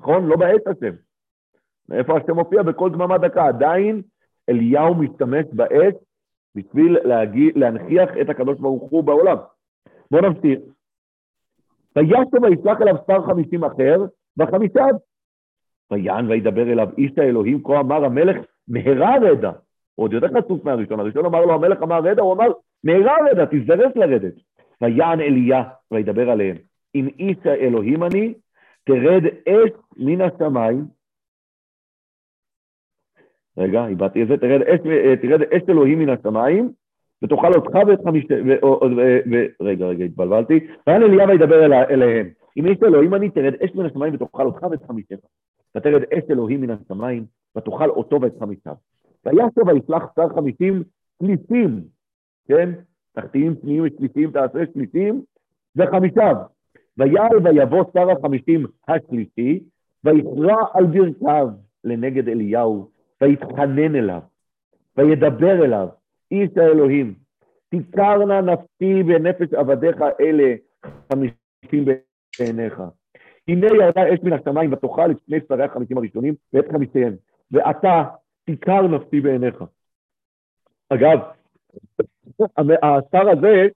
[0.00, 0.26] נכון?
[0.26, 0.94] לא באש השם.
[1.88, 2.62] מאיפה השם מופיע?
[2.62, 3.46] בכל דממה דקה.
[3.46, 4.02] עדיין
[4.48, 5.94] אליהו משתמש באש
[6.54, 9.36] בשביל להגיע, להנכיח את הקדוש ברוך הוא בעולם.
[10.10, 10.60] בואו נמשיך.
[11.96, 14.04] וישב וישלח אליו שר חמישים אחר,
[14.38, 14.94] וחמישיו.
[15.90, 18.36] ויען וידבר אליו איש האלוהים, כה אמר המלך,
[18.68, 19.50] מהרה רדע.
[19.94, 22.46] הוא עוד יותר חצוף מהראשון, הראשון אמר לו, המלך אמר רדע, הוא אמר,
[22.84, 24.34] מהרה רדע, תזדרז לרדת.
[24.80, 26.56] ויען אליה, וידבר עליהם,
[26.94, 28.34] אם איש האלוהים אני,
[28.90, 30.84] תרד אש מן השמיים.
[33.58, 34.80] רגע, איבדתי את זה, תרד אש,
[35.22, 36.72] תרד אש אלוהים מן השמיים,
[37.24, 38.00] ותאכל אותך ואת
[39.30, 40.66] ו- רגע, רגע, התבלבלתי.
[40.86, 44.62] ויען אליה וידבר אל- אליהם, אם איש אלוהים אני, תרד אש מן השמיים ותאכל אותך
[44.62, 45.16] ואת חמישך.
[45.76, 47.24] ותרד אש אלוהים מן השמיים,
[47.56, 48.74] ותאכל אותו ואת חמישיו.
[49.26, 50.82] וישב וישלח שר חמישים
[51.22, 51.80] שלישים,
[52.48, 52.70] כן?
[53.12, 55.22] תחתיים פניים שלישים, תעשה שלישים,
[55.76, 56.34] וחמישיו.
[56.98, 59.60] ויעל ויבוא שר החמישים השלישי,
[60.04, 61.48] ויכרע על ברכיו
[61.84, 64.20] לנגד אליהו, ויתחנן אליו,
[64.96, 65.88] וידבר אליו,
[66.30, 67.14] איש האלוהים,
[67.68, 70.54] תיכרנה נפשי בנפש עבדיך אלה
[71.12, 71.84] חמישים
[72.38, 72.82] בעיניך.
[73.48, 77.14] הנה ירדה אש מן השמיים ותאכל את שני שרי החמישים הראשונים ואת חמישיהם,
[77.50, 78.04] ואתה
[78.44, 79.64] תיכר נפשי בעיניך.
[80.88, 81.18] אגב,
[82.82, 83.68] השר הזה,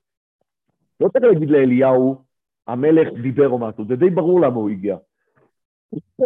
[1.00, 2.22] לא צריך להגיד לאליהו,
[2.66, 4.96] המלך דיבר או משהו, זה די ברור למה הוא הגיע.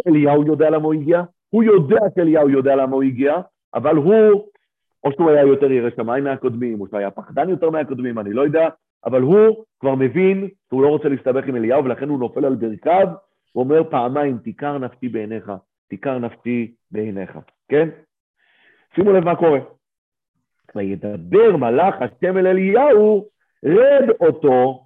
[0.07, 3.33] אליהו יודע למה הוא הגיע, הוא יודע שאליהו יודע למה הוא הגיע,
[3.73, 4.43] אבל הוא,
[5.03, 8.41] או שהוא היה יותר ירא שמיים מהקודמים, או שהוא היה פחדן יותר מהקודמים, אני לא
[8.41, 8.69] יודע,
[9.05, 13.07] אבל הוא כבר מבין שהוא לא רוצה להסתבך עם אליהו, ולכן הוא נופל על ברכיו,
[13.51, 15.51] הוא אומר פעמיים, תיכר נפשי בעיניך,
[15.87, 17.89] תיכר נפשי בעיניך, כן?
[18.95, 19.59] שימו לב מה קורה.
[20.75, 23.25] וידבר מלאך השם אל אליהו,
[23.65, 24.85] רד אותו,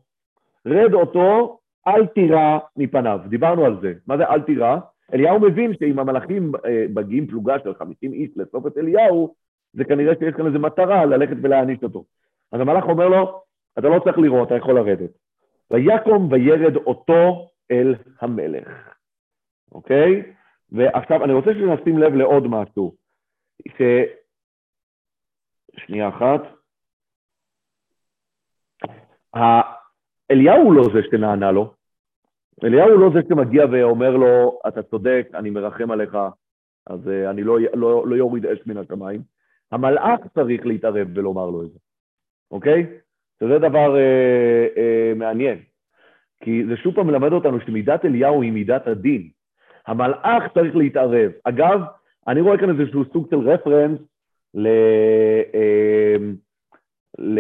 [0.65, 3.19] רד אותו, אל תירא מפניו.
[3.27, 3.93] דיברנו על זה.
[4.07, 4.77] מה זה אל תירא?
[5.13, 9.35] אליהו מבין שאם המלאכים אה, מגיעים פלוגה של 50 איש לאסוף את אליהו,
[9.73, 12.05] זה כנראה שיש כאן איזו מטרה ללכת ולהעניש אותו.
[12.51, 13.41] אז המלאך אומר לו,
[13.79, 15.09] אתה לא צריך לראות, אתה יכול לרדת.
[15.71, 18.93] ויקום וירד אותו אל המלך.
[19.71, 20.33] אוקיי?
[20.71, 22.95] ועכשיו אני רוצה שנשים לב לעוד משהו.
[23.67, 23.81] ש...
[25.77, 26.41] שנייה אחת.
[30.31, 31.73] אליהו הוא לא זה שנענה לו.
[32.63, 36.17] אליהו הוא לא זה שמגיע ואומר לו, אתה צודק, אני מרחם עליך,
[36.87, 39.21] אז uh, אני לא, לא, לא יוריד אש מן השמיים.
[39.71, 41.79] המלאך צריך להתערב ולומר לו את זה,
[42.51, 42.85] אוקיי?
[43.39, 45.59] שזה דבר uh, uh, מעניין.
[46.41, 49.29] כי זה שוב פעם מלמד אותנו שמידת אליהו היא מידת הדין.
[49.87, 51.31] המלאך צריך להתערב.
[51.43, 51.81] אגב,
[52.27, 53.99] אני רואה כאן איזשהו סוג של רפרנס
[54.53, 54.67] ל...
[57.19, 57.39] ל...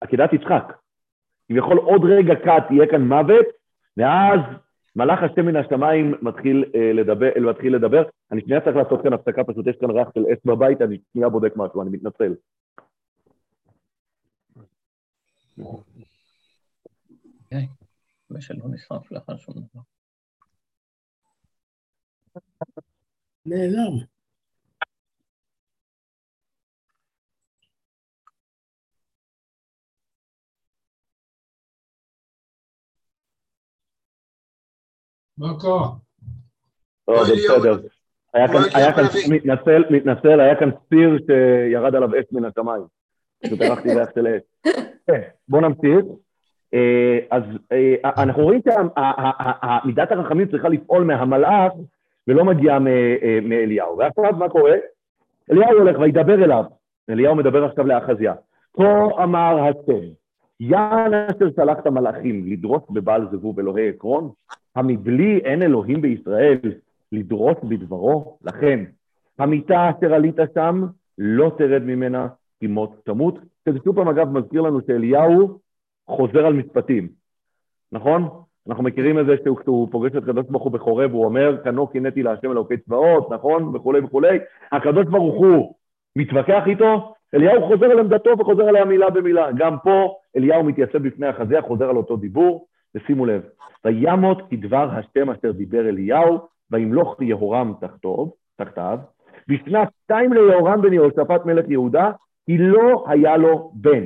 [0.00, 0.72] עקדת יצחק.
[1.48, 3.46] כביכול עוד רגע קט יהיה כאן מוות,
[3.96, 4.40] ואז
[4.96, 8.02] מלאך השם מן השמיים מתחיל, אה, לדבר, מתחיל לדבר.
[8.32, 11.28] אני שנייה צריך לעשות כאן הפסקה, פשוט יש כאן ריח של אש בבית, אני שנייה
[11.28, 12.34] בודק משהו, אני מתנצל.
[15.58, 16.06] אוקיי,
[18.30, 19.80] ושלא נשרף לך שום דבר.
[23.46, 24.15] נעלם.
[35.38, 35.88] מה קרה?
[37.08, 37.78] לא, זה אליהו- בסדר.
[38.34, 39.04] היה כאן.
[39.30, 42.82] מתנצל, מתנצל, היה כאן סיר שירד עליו אש מן השמיים.
[43.44, 44.72] פשוט הלכתי ריח של אש.
[45.06, 46.04] כן, בואו נמשיך.
[46.74, 51.72] אה, אז אה, אנחנו רואים שמידת הרחמים צריכה לפעול מהמלאך
[52.28, 53.98] ולא מגיעה אה, מאליהו.
[53.98, 54.74] ועכשיו מה קורה?
[55.52, 56.64] אליהו הולך וידבר אליו,
[57.10, 58.34] אליהו מדבר עכשיו לאחזיה.
[58.76, 60.06] כה אמר השם,
[60.60, 64.30] יען אשר שלחת מלאכים לדרוס בבעל זבוב אלוהי עקרון,
[64.76, 66.58] המבלי אין אלוהים בישראל
[67.12, 68.84] לדרוס בדברו, לכן
[69.38, 70.86] המיטה אשר עלית שם,
[71.18, 72.28] לא תרד ממנה,
[72.60, 73.38] כי מות תמות.
[73.68, 75.58] שזה שוב פעם, אגב, מזכיר לנו שאליהו
[76.08, 77.08] חוזר על משפטים,
[77.92, 78.28] נכון?
[78.68, 82.22] אנחנו מכירים את זה שהוא, פוגש את הקדוש ברוך הוא בחורב, הוא אומר, כנו קינאתי
[82.22, 83.76] להשם אלוקי צבאות, נכון?
[83.76, 84.38] וכולי וכולי.
[84.72, 85.74] הקדוש ברוך הוא
[86.16, 89.52] מתווכח איתו, אליהו חוזר על עמדתו וחוזר עליה מילה במילה.
[89.52, 93.42] גם פה אליהו מתייצב בפני החזייה, חוזר על אותו דיבור, ושימו לב,
[93.84, 96.38] וימות כדבר השם אשר דיבר אליהו,
[96.70, 98.98] וימלוך יהורם תחתיו, תחתיו,
[99.48, 102.10] בשנת שתיים ליהורם בן יהושפט מלך יהודה,
[102.46, 104.04] כי לא היה לו בן.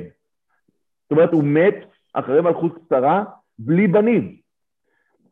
[1.03, 1.75] זאת אומרת, הוא מת
[2.13, 3.23] אחרי מלכות קצרה,
[3.59, 4.35] בלי בנים.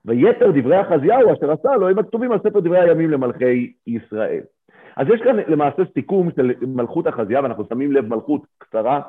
[0.06, 4.44] ויתר דברי אחזיהו אשר עשה לו הם הכתובים על ספר דברי הימים למלכי ישראל.
[4.96, 9.02] אז יש כאן למעשה סיכום של מלכות אחזיהו, ואנחנו שמים לב מלכות קצרה,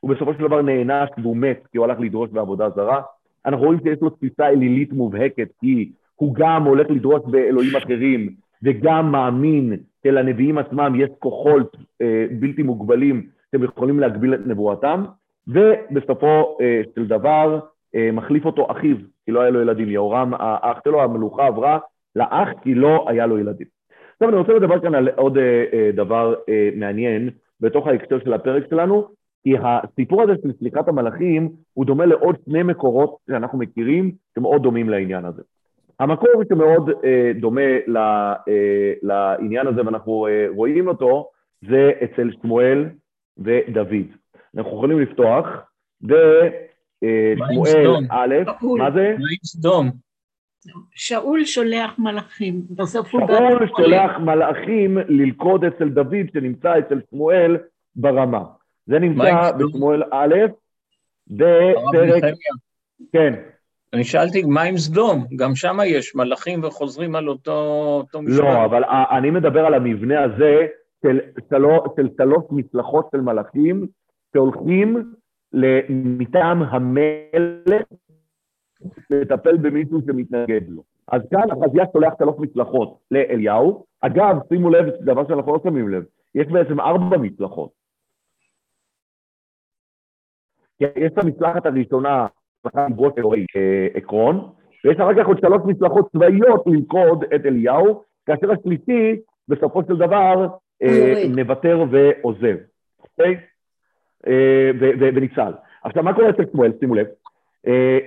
[0.00, 3.02] הוא בסופו של דבר נענש והוא מת כי הוא הלך לדרוש בעבודה זרה.
[3.46, 8.30] אנחנו רואים שיש לו תפיסה אלילית מובהקת, כי הוא גם הולך לדרוש באלוהים אחרים,
[8.62, 15.04] וגם מאמין שלנביאים עצמם יש כוחות אה, בלתי מוגבלים שהם יכולים להגביל את נבואתם,
[15.48, 17.60] ובסופו אה, של דבר
[17.94, 19.88] אה, מחליף אותו אחיו, כי לא היה לו ילדים.
[19.88, 21.78] יהורם, האח שלו, המלוכה עברה
[22.16, 23.75] לאח כי לא היה לו ילדים.
[24.16, 28.32] עכשיו אני רוצה לדבר כאן על עוד אה, אה, דבר אה, מעניין בתוך ההקשר של
[28.32, 29.08] הפרק שלנו,
[29.44, 34.88] כי הסיפור הזה של סליחת המלאכים הוא דומה לעוד שני מקורות שאנחנו מכירים שמאוד דומים
[34.88, 35.42] לעניין הזה.
[36.00, 41.28] המקור שמאוד אה, דומה ל, אה, לעניין הזה ואנחנו אה, רואים אותו
[41.68, 42.88] זה אצל שמואל
[43.38, 44.06] ודוד.
[44.56, 45.46] אנחנו יכולים לפתוח
[46.02, 48.34] בשמואל א',
[48.78, 49.14] מה זה?
[49.18, 49.90] מה עם סדום?
[50.90, 57.56] שאול שולח מלאכים, בסוף הוא שאול שולח מלאכים ללכוד אצל דוד שנמצא אצל שמואל
[57.96, 58.44] ברמה.
[58.86, 59.52] זה נמצא?
[59.52, 60.34] בשמואל א',
[61.26, 62.24] בפרק.
[63.12, 63.34] כן,
[63.92, 65.26] אני שאלתי, מה עם סדום?
[65.36, 67.52] גם שם יש מלאכים וחוזרים על אותו,
[67.98, 68.38] אותו משפט.
[68.38, 68.84] לא, אבל
[69.18, 70.66] אני מדבר על המבנה הזה
[71.02, 73.86] של שלוש, של שלוש מצלחות של מלאכים
[74.32, 75.12] שהולכים
[75.88, 77.82] מטעם המלך
[79.10, 80.82] לטפל במישהו שמתנגד לו.
[81.12, 83.84] אז כאן החזייה שולח שלוש מצלחות לאליהו.
[84.00, 86.04] אגב, שימו לב, זה דבר שאנחנו לא שמים לב,
[86.34, 87.70] יש בעצם ארבע מצלחות.
[90.80, 92.26] יש את המצלחת הראשונה,
[92.64, 94.52] מצלחת אלוהי אה, עקרון,
[94.84, 100.46] ויש אחר כך עוד שלוש מצלחות צבאיות ללכוד את אליהו, כאשר השלישי, בסופו של דבר,
[100.82, 101.22] אה.
[101.36, 102.56] מוותר ועוזב,
[103.00, 103.36] אוקיי?
[104.26, 105.52] אה, ו- ו- וניצל.
[105.84, 106.72] עכשיו, מה קורה אצל שמואל?
[106.80, 107.06] שימו לב.
[107.66, 107.98] אה,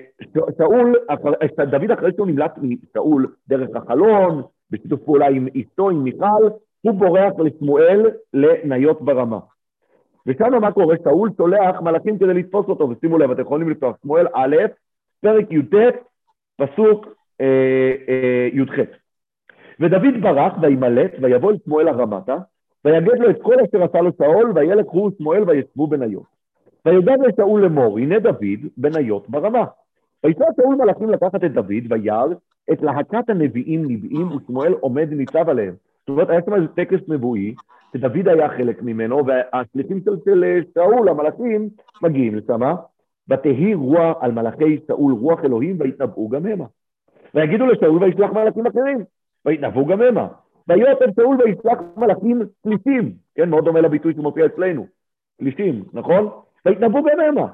[0.58, 4.42] שאול, אחר- דוד אחרי שהוא נמלט משאול דרך החלון,
[4.72, 6.44] בשיתוף פעולה עם אשתו, עם מיכל,
[6.82, 9.40] הוא בורח לשמואל לניות ברמה.
[10.28, 10.96] ושם מה קורה?
[11.04, 14.56] שאול שולח מלאכים כדי לתפוס אותו, ושימו לב, אתם יכולים לפתוח שמואל א',
[15.22, 15.74] פרק י"ט,
[16.58, 17.08] פסוק
[17.42, 18.74] אה, אה, י"ח.
[19.80, 22.38] ודוד ברח וימלט, ויבוא אל שמואל הרמתה,
[22.86, 26.39] ויגד לו את כל אשר עשה לו שאול, וילך הוא שמואל וישבו בניות.
[26.86, 29.66] ויודע לשאול לאמור, הנה דוד בניות ברמה.
[30.24, 32.26] וישא שאול מלאכים לקחת את דוד, וירא
[32.72, 35.76] את להקת הנביאים נביאים, ושמואל עומד ניצב עליהם.
[36.00, 37.54] זאת אומרת, היה שם איזה טקס נבואי,
[37.94, 41.70] שדוד היה חלק ממנו, והשליחים של, של אה, שאול, המלאכים,
[42.02, 42.62] מגיעים לשם,
[43.30, 46.66] ותהי רוח על מלאכי שאול רוח אלוהים, ויתנבאו גם המה.
[47.36, 49.04] ויגידו לשאול וישלח מלאכים אחרים,
[49.46, 50.28] ויתנבאו גם המה.
[50.68, 54.86] ויותב שאול וישלח מלאכים פליטים, כן, מאוד דומה לביטוי שמופיע אצלנו,
[55.38, 56.30] פליטים, נכון?
[56.66, 57.48] ויתנבאו המה.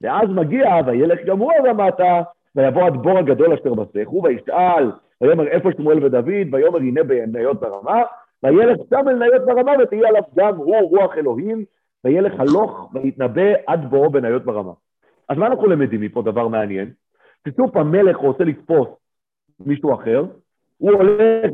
[0.00, 2.22] ואז מגיע, וילך גם הוא הרמתה,
[2.56, 4.90] ויבוא עד בור הגדול אשר בסכו, וישאל,
[5.20, 8.02] ויאמר איפה שמואל ודוד, ויאמר הנה בניות ברמה,
[8.42, 11.64] וילך שם אל ניות ברמה, ותהיה עליו גם הוא רוח אלוהים,
[12.04, 14.72] וילך הלוך ויתנבא עד בואו בניות ברמה.
[15.28, 16.90] אז מה אנחנו למדים מפה דבר מעניין?
[17.48, 18.88] ששוב פעם מלך רוצה לתפוס
[19.60, 20.24] מישהו אחר,
[20.78, 21.50] הוא הולך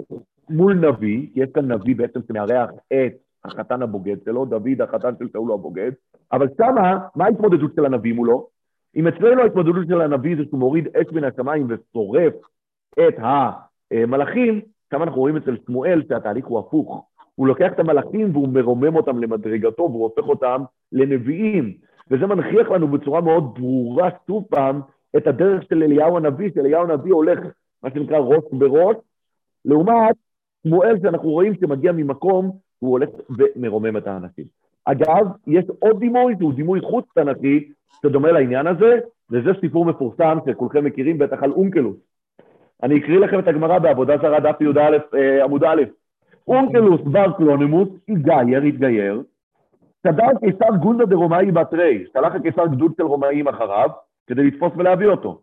[0.51, 3.13] מול נביא, כי יש כאן נביא בעצם שמארח את
[3.53, 5.93] החתן הבוגד שלו, דוד החתן של שאול הבוגד,
[6.33, 8.49] אבל שמה, מה ההתמודדות של הנביא מולו?
[8.97, 12.33] אם אצלנו ההתמודדות של הנביא זה שהוא מוריד אש מן השמיים ושורף
[12.93, 13.15] את
[13.91, 17.05] המלאכים, שם אנחנו רואים אצל שמואל שהתהליך הוא הפוך.
[17.35, 21.75] הוא לוקח את המלאכים והוא מרומם אותם למדרגתו והוא הופך אותם לנביאים.
[22.11, 24.81] וזה מנכיח לנו בצורה מאוד ברורה, שוב פעם,
[25.17, 27.39] את הדרך של אליהו הנביא, שאליהו הנביא הולך,
[27.83, 28.97] מה שנקרא, ראש בראש,
[29.65, 30.17] לעומת
[30.67, 33.09] שמואל שאנחנו רואים שמגיע ממקום, הוא הולך
[33.39, 34.45] ומרומם את האנשים.
[34.85, 37.69] אגב, יש עוד דימוי שהוא דימוי חוץ-תנ"כי,
[38.03, 38.99] שדומה לעניין הזה,
[39.31, 41.97] וזה סיפור מפורסם שכולכם מכירים בטח על אונקלוס.
[42.83, 45.83] אני אקריא לכם את הגמרא בעבודה זרה דף י"א אה, עמוד א'.
[46.49, 49.23] אונקלוס בר קלונימוס, התגייר, התגייר,
[50.07, 53.89] סדר קיסר גונדה דרומאי בתרי, שלח הקיסר גדוד של רומאים אחריו,
[54.27, 55.41] כדי לתפוס ולהביא אותו.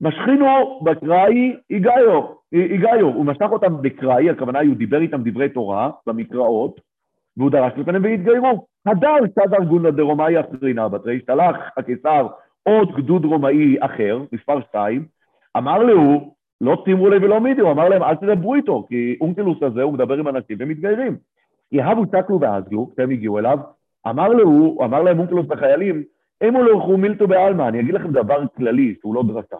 [0.00, 2.22] משכינו בקראי היגיו,
[2.52, 6.80] היגיו, הוא משך אותם בקראי, הכוונה היא, הוא דיבר איתם דברי תורה במקראות,
[7.36, 8.66] והוא דרש לפניהם והתגיירו.
[8.86, 12.26] הדר סדר גונדה דרומאי אחרינה בתרי, שלח הקיסר
[12.62, 15.04] עוד גדוד רומאי אחר, מספר שתיים,
[15.56, 19.62] אמר לו, לא תימרו לי ולא מידי, הוא אמר להם, אל תדברו איתו, כי אונקלוס
[19.62, 21.16] הזה, הוא מדבר עם אנשים והם מתגיירים.
[21.72, 23.58] יהבו שקלו ואזלו, כשהם הגיעו אליו,
[24.08, 26.02] אמר לו, אמר להם אונקלוס בחיילים,
[26.48, 29.56] אמו לא יכו מילתו בעלמא, אני אגיד לכם דבר כללי, שהוא לא דרשה.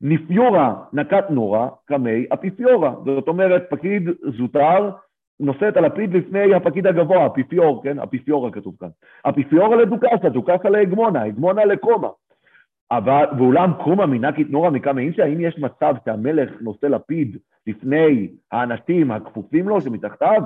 [0.00, 2.94] נפיורה נקת נורה, קמי אפיפיורה.
[3.04, 4.90] זאת אומרת, פקיד זוטר
[5.40, 7.98] נושא את הלפיד לפני הפקיד הגבוה, אפיפיור, כן?
[7.98, 8.88] אפיפיורה כתוב כאן.
[9.28, 12.08] אפיפיורה לדוקסה, דוקסה להגמונה, הגמונה לקומה.
[12.90, 17.36] אבל, ואולם קומה מנקית נורה מקמא אינשא, האם יש מצב שהמלך נושא לפיד
[17.66, 20.42] לפני האנשים הכפופים לו שמתחתיו?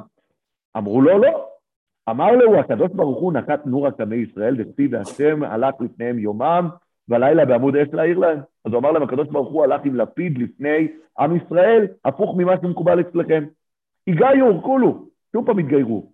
[0.77, 1.47] אמרו לו לא.
[2.11, 6.69] אמר לו, הקדוש ברוך הוא נקט נורה קמי ישראל, וכפי והשם הלך לפניהם יומם,
[7.11, 8.39] והלילה בעמוד אש להעיר להם.
[8.65, 10.89] אז הוא אמר להם, הקדוש ברוך הוא הלך עם לפיד לפני
[11.19, 13.45] עם ישראל, הפוך ממה שמקובל אצלכם.
[14.07, 16.11] היגיור, כולו, שוב פעם התגיירו.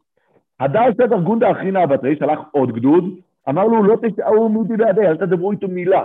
[0.61, 3.05] הדר סדר גונדה אחרינה הבטרי שלח עוד גדוד,
[3.49, 6.05] אמר לו, לא תשארו מודי בידי, אל תדברו איתו מילה.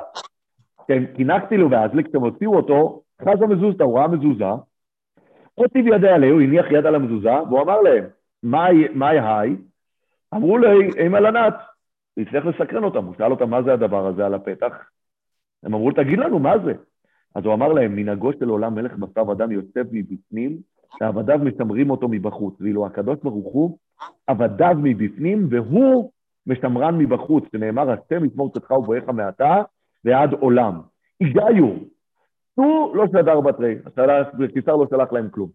[0.88, 4.46] כן, קינקתי לו ואזליק, כשהם הוציאו אותו, חזה מזוזתא, הוא ראה מזוזה,
[5.56, 8.04] הוציב ידי עליהו, הניח יד על המזוזה, והוא אמר להם,
[8.94, 9.56] מהי היי?
[10.34, 11.54] אמרו לי, אימא לנת.
[12.14, 14.74] הוא הצליח לסקרן אותם, הוא שאל אותם מה זה הדבר הזה על הפתח.
[15.64, 16.74] הם אמרו, תגיד לנו, מה זה?
[17.36, 20.58] אז הוא אמר להם, מנהגו של עולם מלך בשר אדם יוצא מבפנים,
[21.00, 23.78] שעבדיו משמרים אותו מבחוץ, ואילו הקדוש ברוך הוא,
[24.28, 26.12] עבדיו מבפנים, והוא
[26.48, 29.62] משמרן מבחוץ, שנאמר, השם ישמור צאתך ובואך מעתה
[30.06, 30.82] ועד עולם.
[31.20, 31.68] היגיו,
[32.56, 33.76] הוא לא שדר בתרי,
[34.44, 35.50] הקיסר לא שלח להם כלום.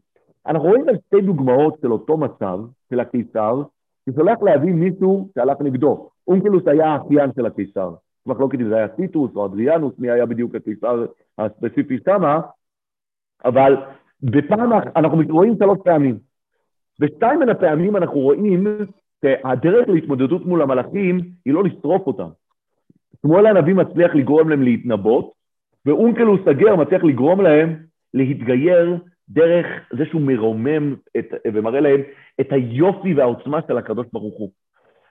[0.47, 2.59] אנחנו רואים שתי דוגמאות של אותו מצב,
[2.91, 3.63] של הקיסר,
[4.11, 6.11] ששולח להביא מישהו שהלך נגדו.
[6.29, 7.91] אונקלוס היה האחיין של הקיסר.
[8.27, 11.07] מחלוקת אם זה היה טיטוס או אדריאנוס, מי היה בדיוק הקיסר
[11.39, 12.41] הספציפי שמה,
[13.45, 13.77] אבל
[14.23, 16.19] בפעם, אנחנו רואים שלוש פעמים.
[17.01, 18.67] בשתיים מן הפעמים אנחנו רואים
[19.25, 22.29] שהדרך להתמודדות מול המלאכים היא לא לשרוף אותם.
[23.23, 25.33] שמואל הנביא מצליח לגרום להם להתנבאות,
[25.87, 27.77] ואונקלוס הגר מצליח לגרום להם
[28.15, 28.99] להתגייר
[29.29, 29.67] דרך
[29.99, 32.01] זה שהוא מרומם את, ומראה להם
[32.41, 34.51] את היופי והעוצמה של הקדוש ברוך הוא.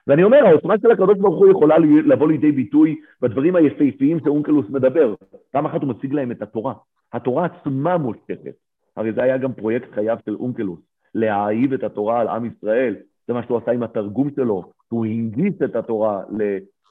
[0.06, 5.14] ואני אומר, העוצמה של הקדוש ברוך הוא יכולה לבוא לידי ביטוי בדברים היפהפיים שאונקלוס מדבר.
[5.50, 6.74] פעם אחת הוא מציג להם את התורה.
[7.12, 8.54] התורה עצמה מושכת.
[8.96, 10.80] הרי זה היה גם פרויקט חייו של אונקלוס,
[11.14, 12.96] להאהיב את התורה על עם ישראל.
[13.26, 16.22] זה מה שהוא עשה עם התרגום שלו, הוא הנגיש את התורה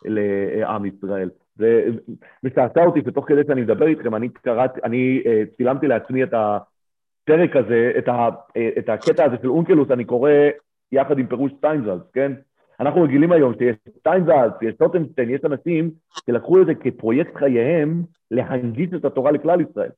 [0.06, 1.30] לעם ישראל.
[1.56, 1.86] זה
[2.44, 7.56] משעשע אותי שתוך כדי שאני מדבר איתכם, אני קראתי, אני אה, צילמתי לעצמי את הפרק
[7.56, 10.32] הזה, את, ה, אה, את הקטע הזה של אונקלוס, אני קורא
[10.92, 12.32] יחד עם פירוש שטיינזלץ, כן?
[12.80, 15.92] אנחנו רגילים היום שיש שטיינזלץ, יש שוטנשטיין, יש אנשים
[16.26, 19.90] שלקחו את זה כפרויקט חייהם להנגיש את התורה לכלל ישראל.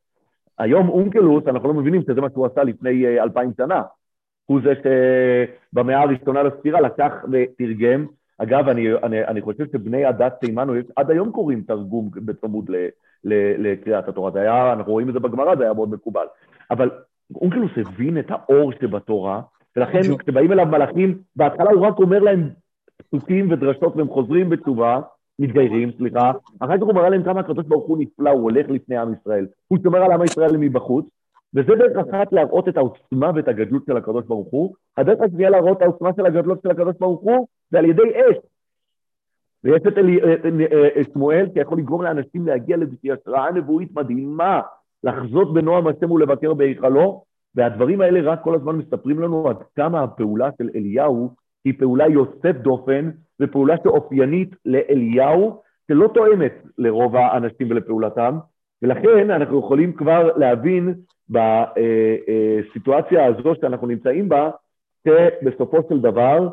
[0.58, 3.82] היום אונקלוס, אנחנו לא מבינים שזה מה שהוא עשה לפני אה, אלפיים שנה.
[4.46, 4.74] הוא זה
[5.74, 8.06] שבמאה הראשונה לספירה לקח ותרגם
[8.38, 12.72] אגב, אני, אני, אני חושב שבני הדת תימנו עד היום קוראים תרגום בצמוד
[13.24, 14.32] לקריאת התורה.
[14.32, 16.26] זה היה, אנחנו רואים את זה בגמרא, זה היה מאוד מקובל.
[16.72, 16.92] אבל
[17.36, 19.42] אונקלוס הבין את האור שבתורה,
[19.76, 22.50] ולכן כשבאים אליו מלאכים, בהתחלה הוא רק אומר להם
[23.02, 25.00] פסוקים ודרשות והם חוזרים בתשובה,
[25.40, 28.98] מתגיירים, סליחה, אחר כך הוא מראה להם כמה הקדוש ברוך הוא נפלא, הוא הולך לפני
[28.98, 29.46] עם ישראל.
[29.68, 31.06] הוא שומר על עם ישראל מבחוץ,
[31.54, 34.74] וזה דרך אחת להראות את העוצמה ואת הגדלות של הקדוש ברוך הוא.
[34.98, 38.38] הדרך השנייה להראות את העוצמה של הגדלות של הקדוש ברוך הוא זה על ידי אש.
[39.64, 39.82] ויש
[41.02, 44.62] את שמואל שיכול לגרום לאנשים להגיע לאיזושהי השראה נבואית מדהימה,
[45.04, 47.24] לחזות בנועם השם ולבקר בהיכלו,
[47.56, 51.30] והדברים האלה רק כל הזמן מספרים לנו עד כמה הפעולה של אליהו
[51.68, 53.10] היא פעולה יוצאת דופן
[53.40, 58.38] ופעולה שאופיינית לאליהו, שלא תואמת לרוב האנשים ולפעולתם,
[58.82, 60.94] ולכן אנחנו יכולים כבר להבין
[61.30, 64.50] בסיטואציה הזו שאנחנו נמצאים בה,
[65.08, 66.48] שבסופו של דבר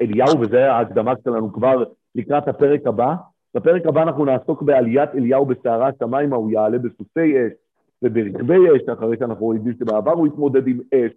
[0.00, 1.84] אליהו, וזו ההקדמה שלנו כבר
[2.14, 3.14] לקראת הפרק הבא,
[3.54, 7.52] בפרק הבא אנחנו נעסוק בעליית אליהו בסערה השמיימה, הוא יעלה בסוסי אש
[8.02, 11.12] וברכבי אש, אחרי שאנחנו רואים שבעבר הוא התמודד עם אש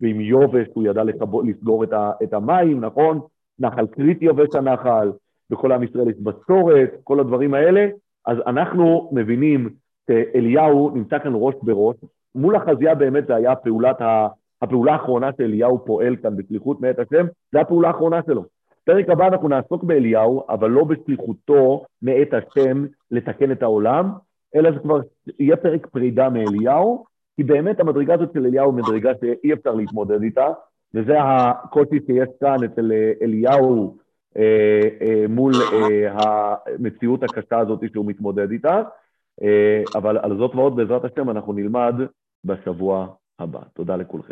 [0.00, 1.02] ועם יובש, הוא ידע
[1.44, 1.84] לסגור
[2.22, 3.20] את, המים, נכון?
[3.58, 5.12] נחל קריט יובש הנחל,
[5.50, 7.88] בכל עם ישראל יש בצורת, כל הדברים האלה,
[8.26, 9.68] אז אנחנו מבינים
[10.10, 11.96] שאליהו נמצא כאן ראש בראש,
[12.34, 14.28] מול החזייה באמת זה היה פעולת ה...
[14.62, 18.44] הפעולה האחרונה שאליהו פועל כאן בשליחות מאת השם, זה הפעולה האחרונה שלו.
[18.84, 24.10] פרק הבא אנחנו נעסוק באליהו, אבל לא בשליחותו מאת השם לתקן את העולם,
[24.56, 25.00] אלא זה כבר
[25.38, 27.04] יהיה פרק פרידה מאליהו,
[27.40, 30.46] כי באמת המדרגה הזאת של אליהו היא מדרגה שאי אפשר להתמודד איתה,
[30.94, 33.96] וזה הקושי שיש כאן אצל אה, אליהו
[34.36, 38.82] אה, אה, מול אה, המציאות הקשה הזאת שהוא מתמודד איתה,
[39.42, 41.94] אה, אבל על זאת ועוד בעזרת השם אנחנו נלמד
[42.44, 43.06] בשבוע
[43.38, 43.60] הבא.
[43.74, 44.28] תודה לכולכם.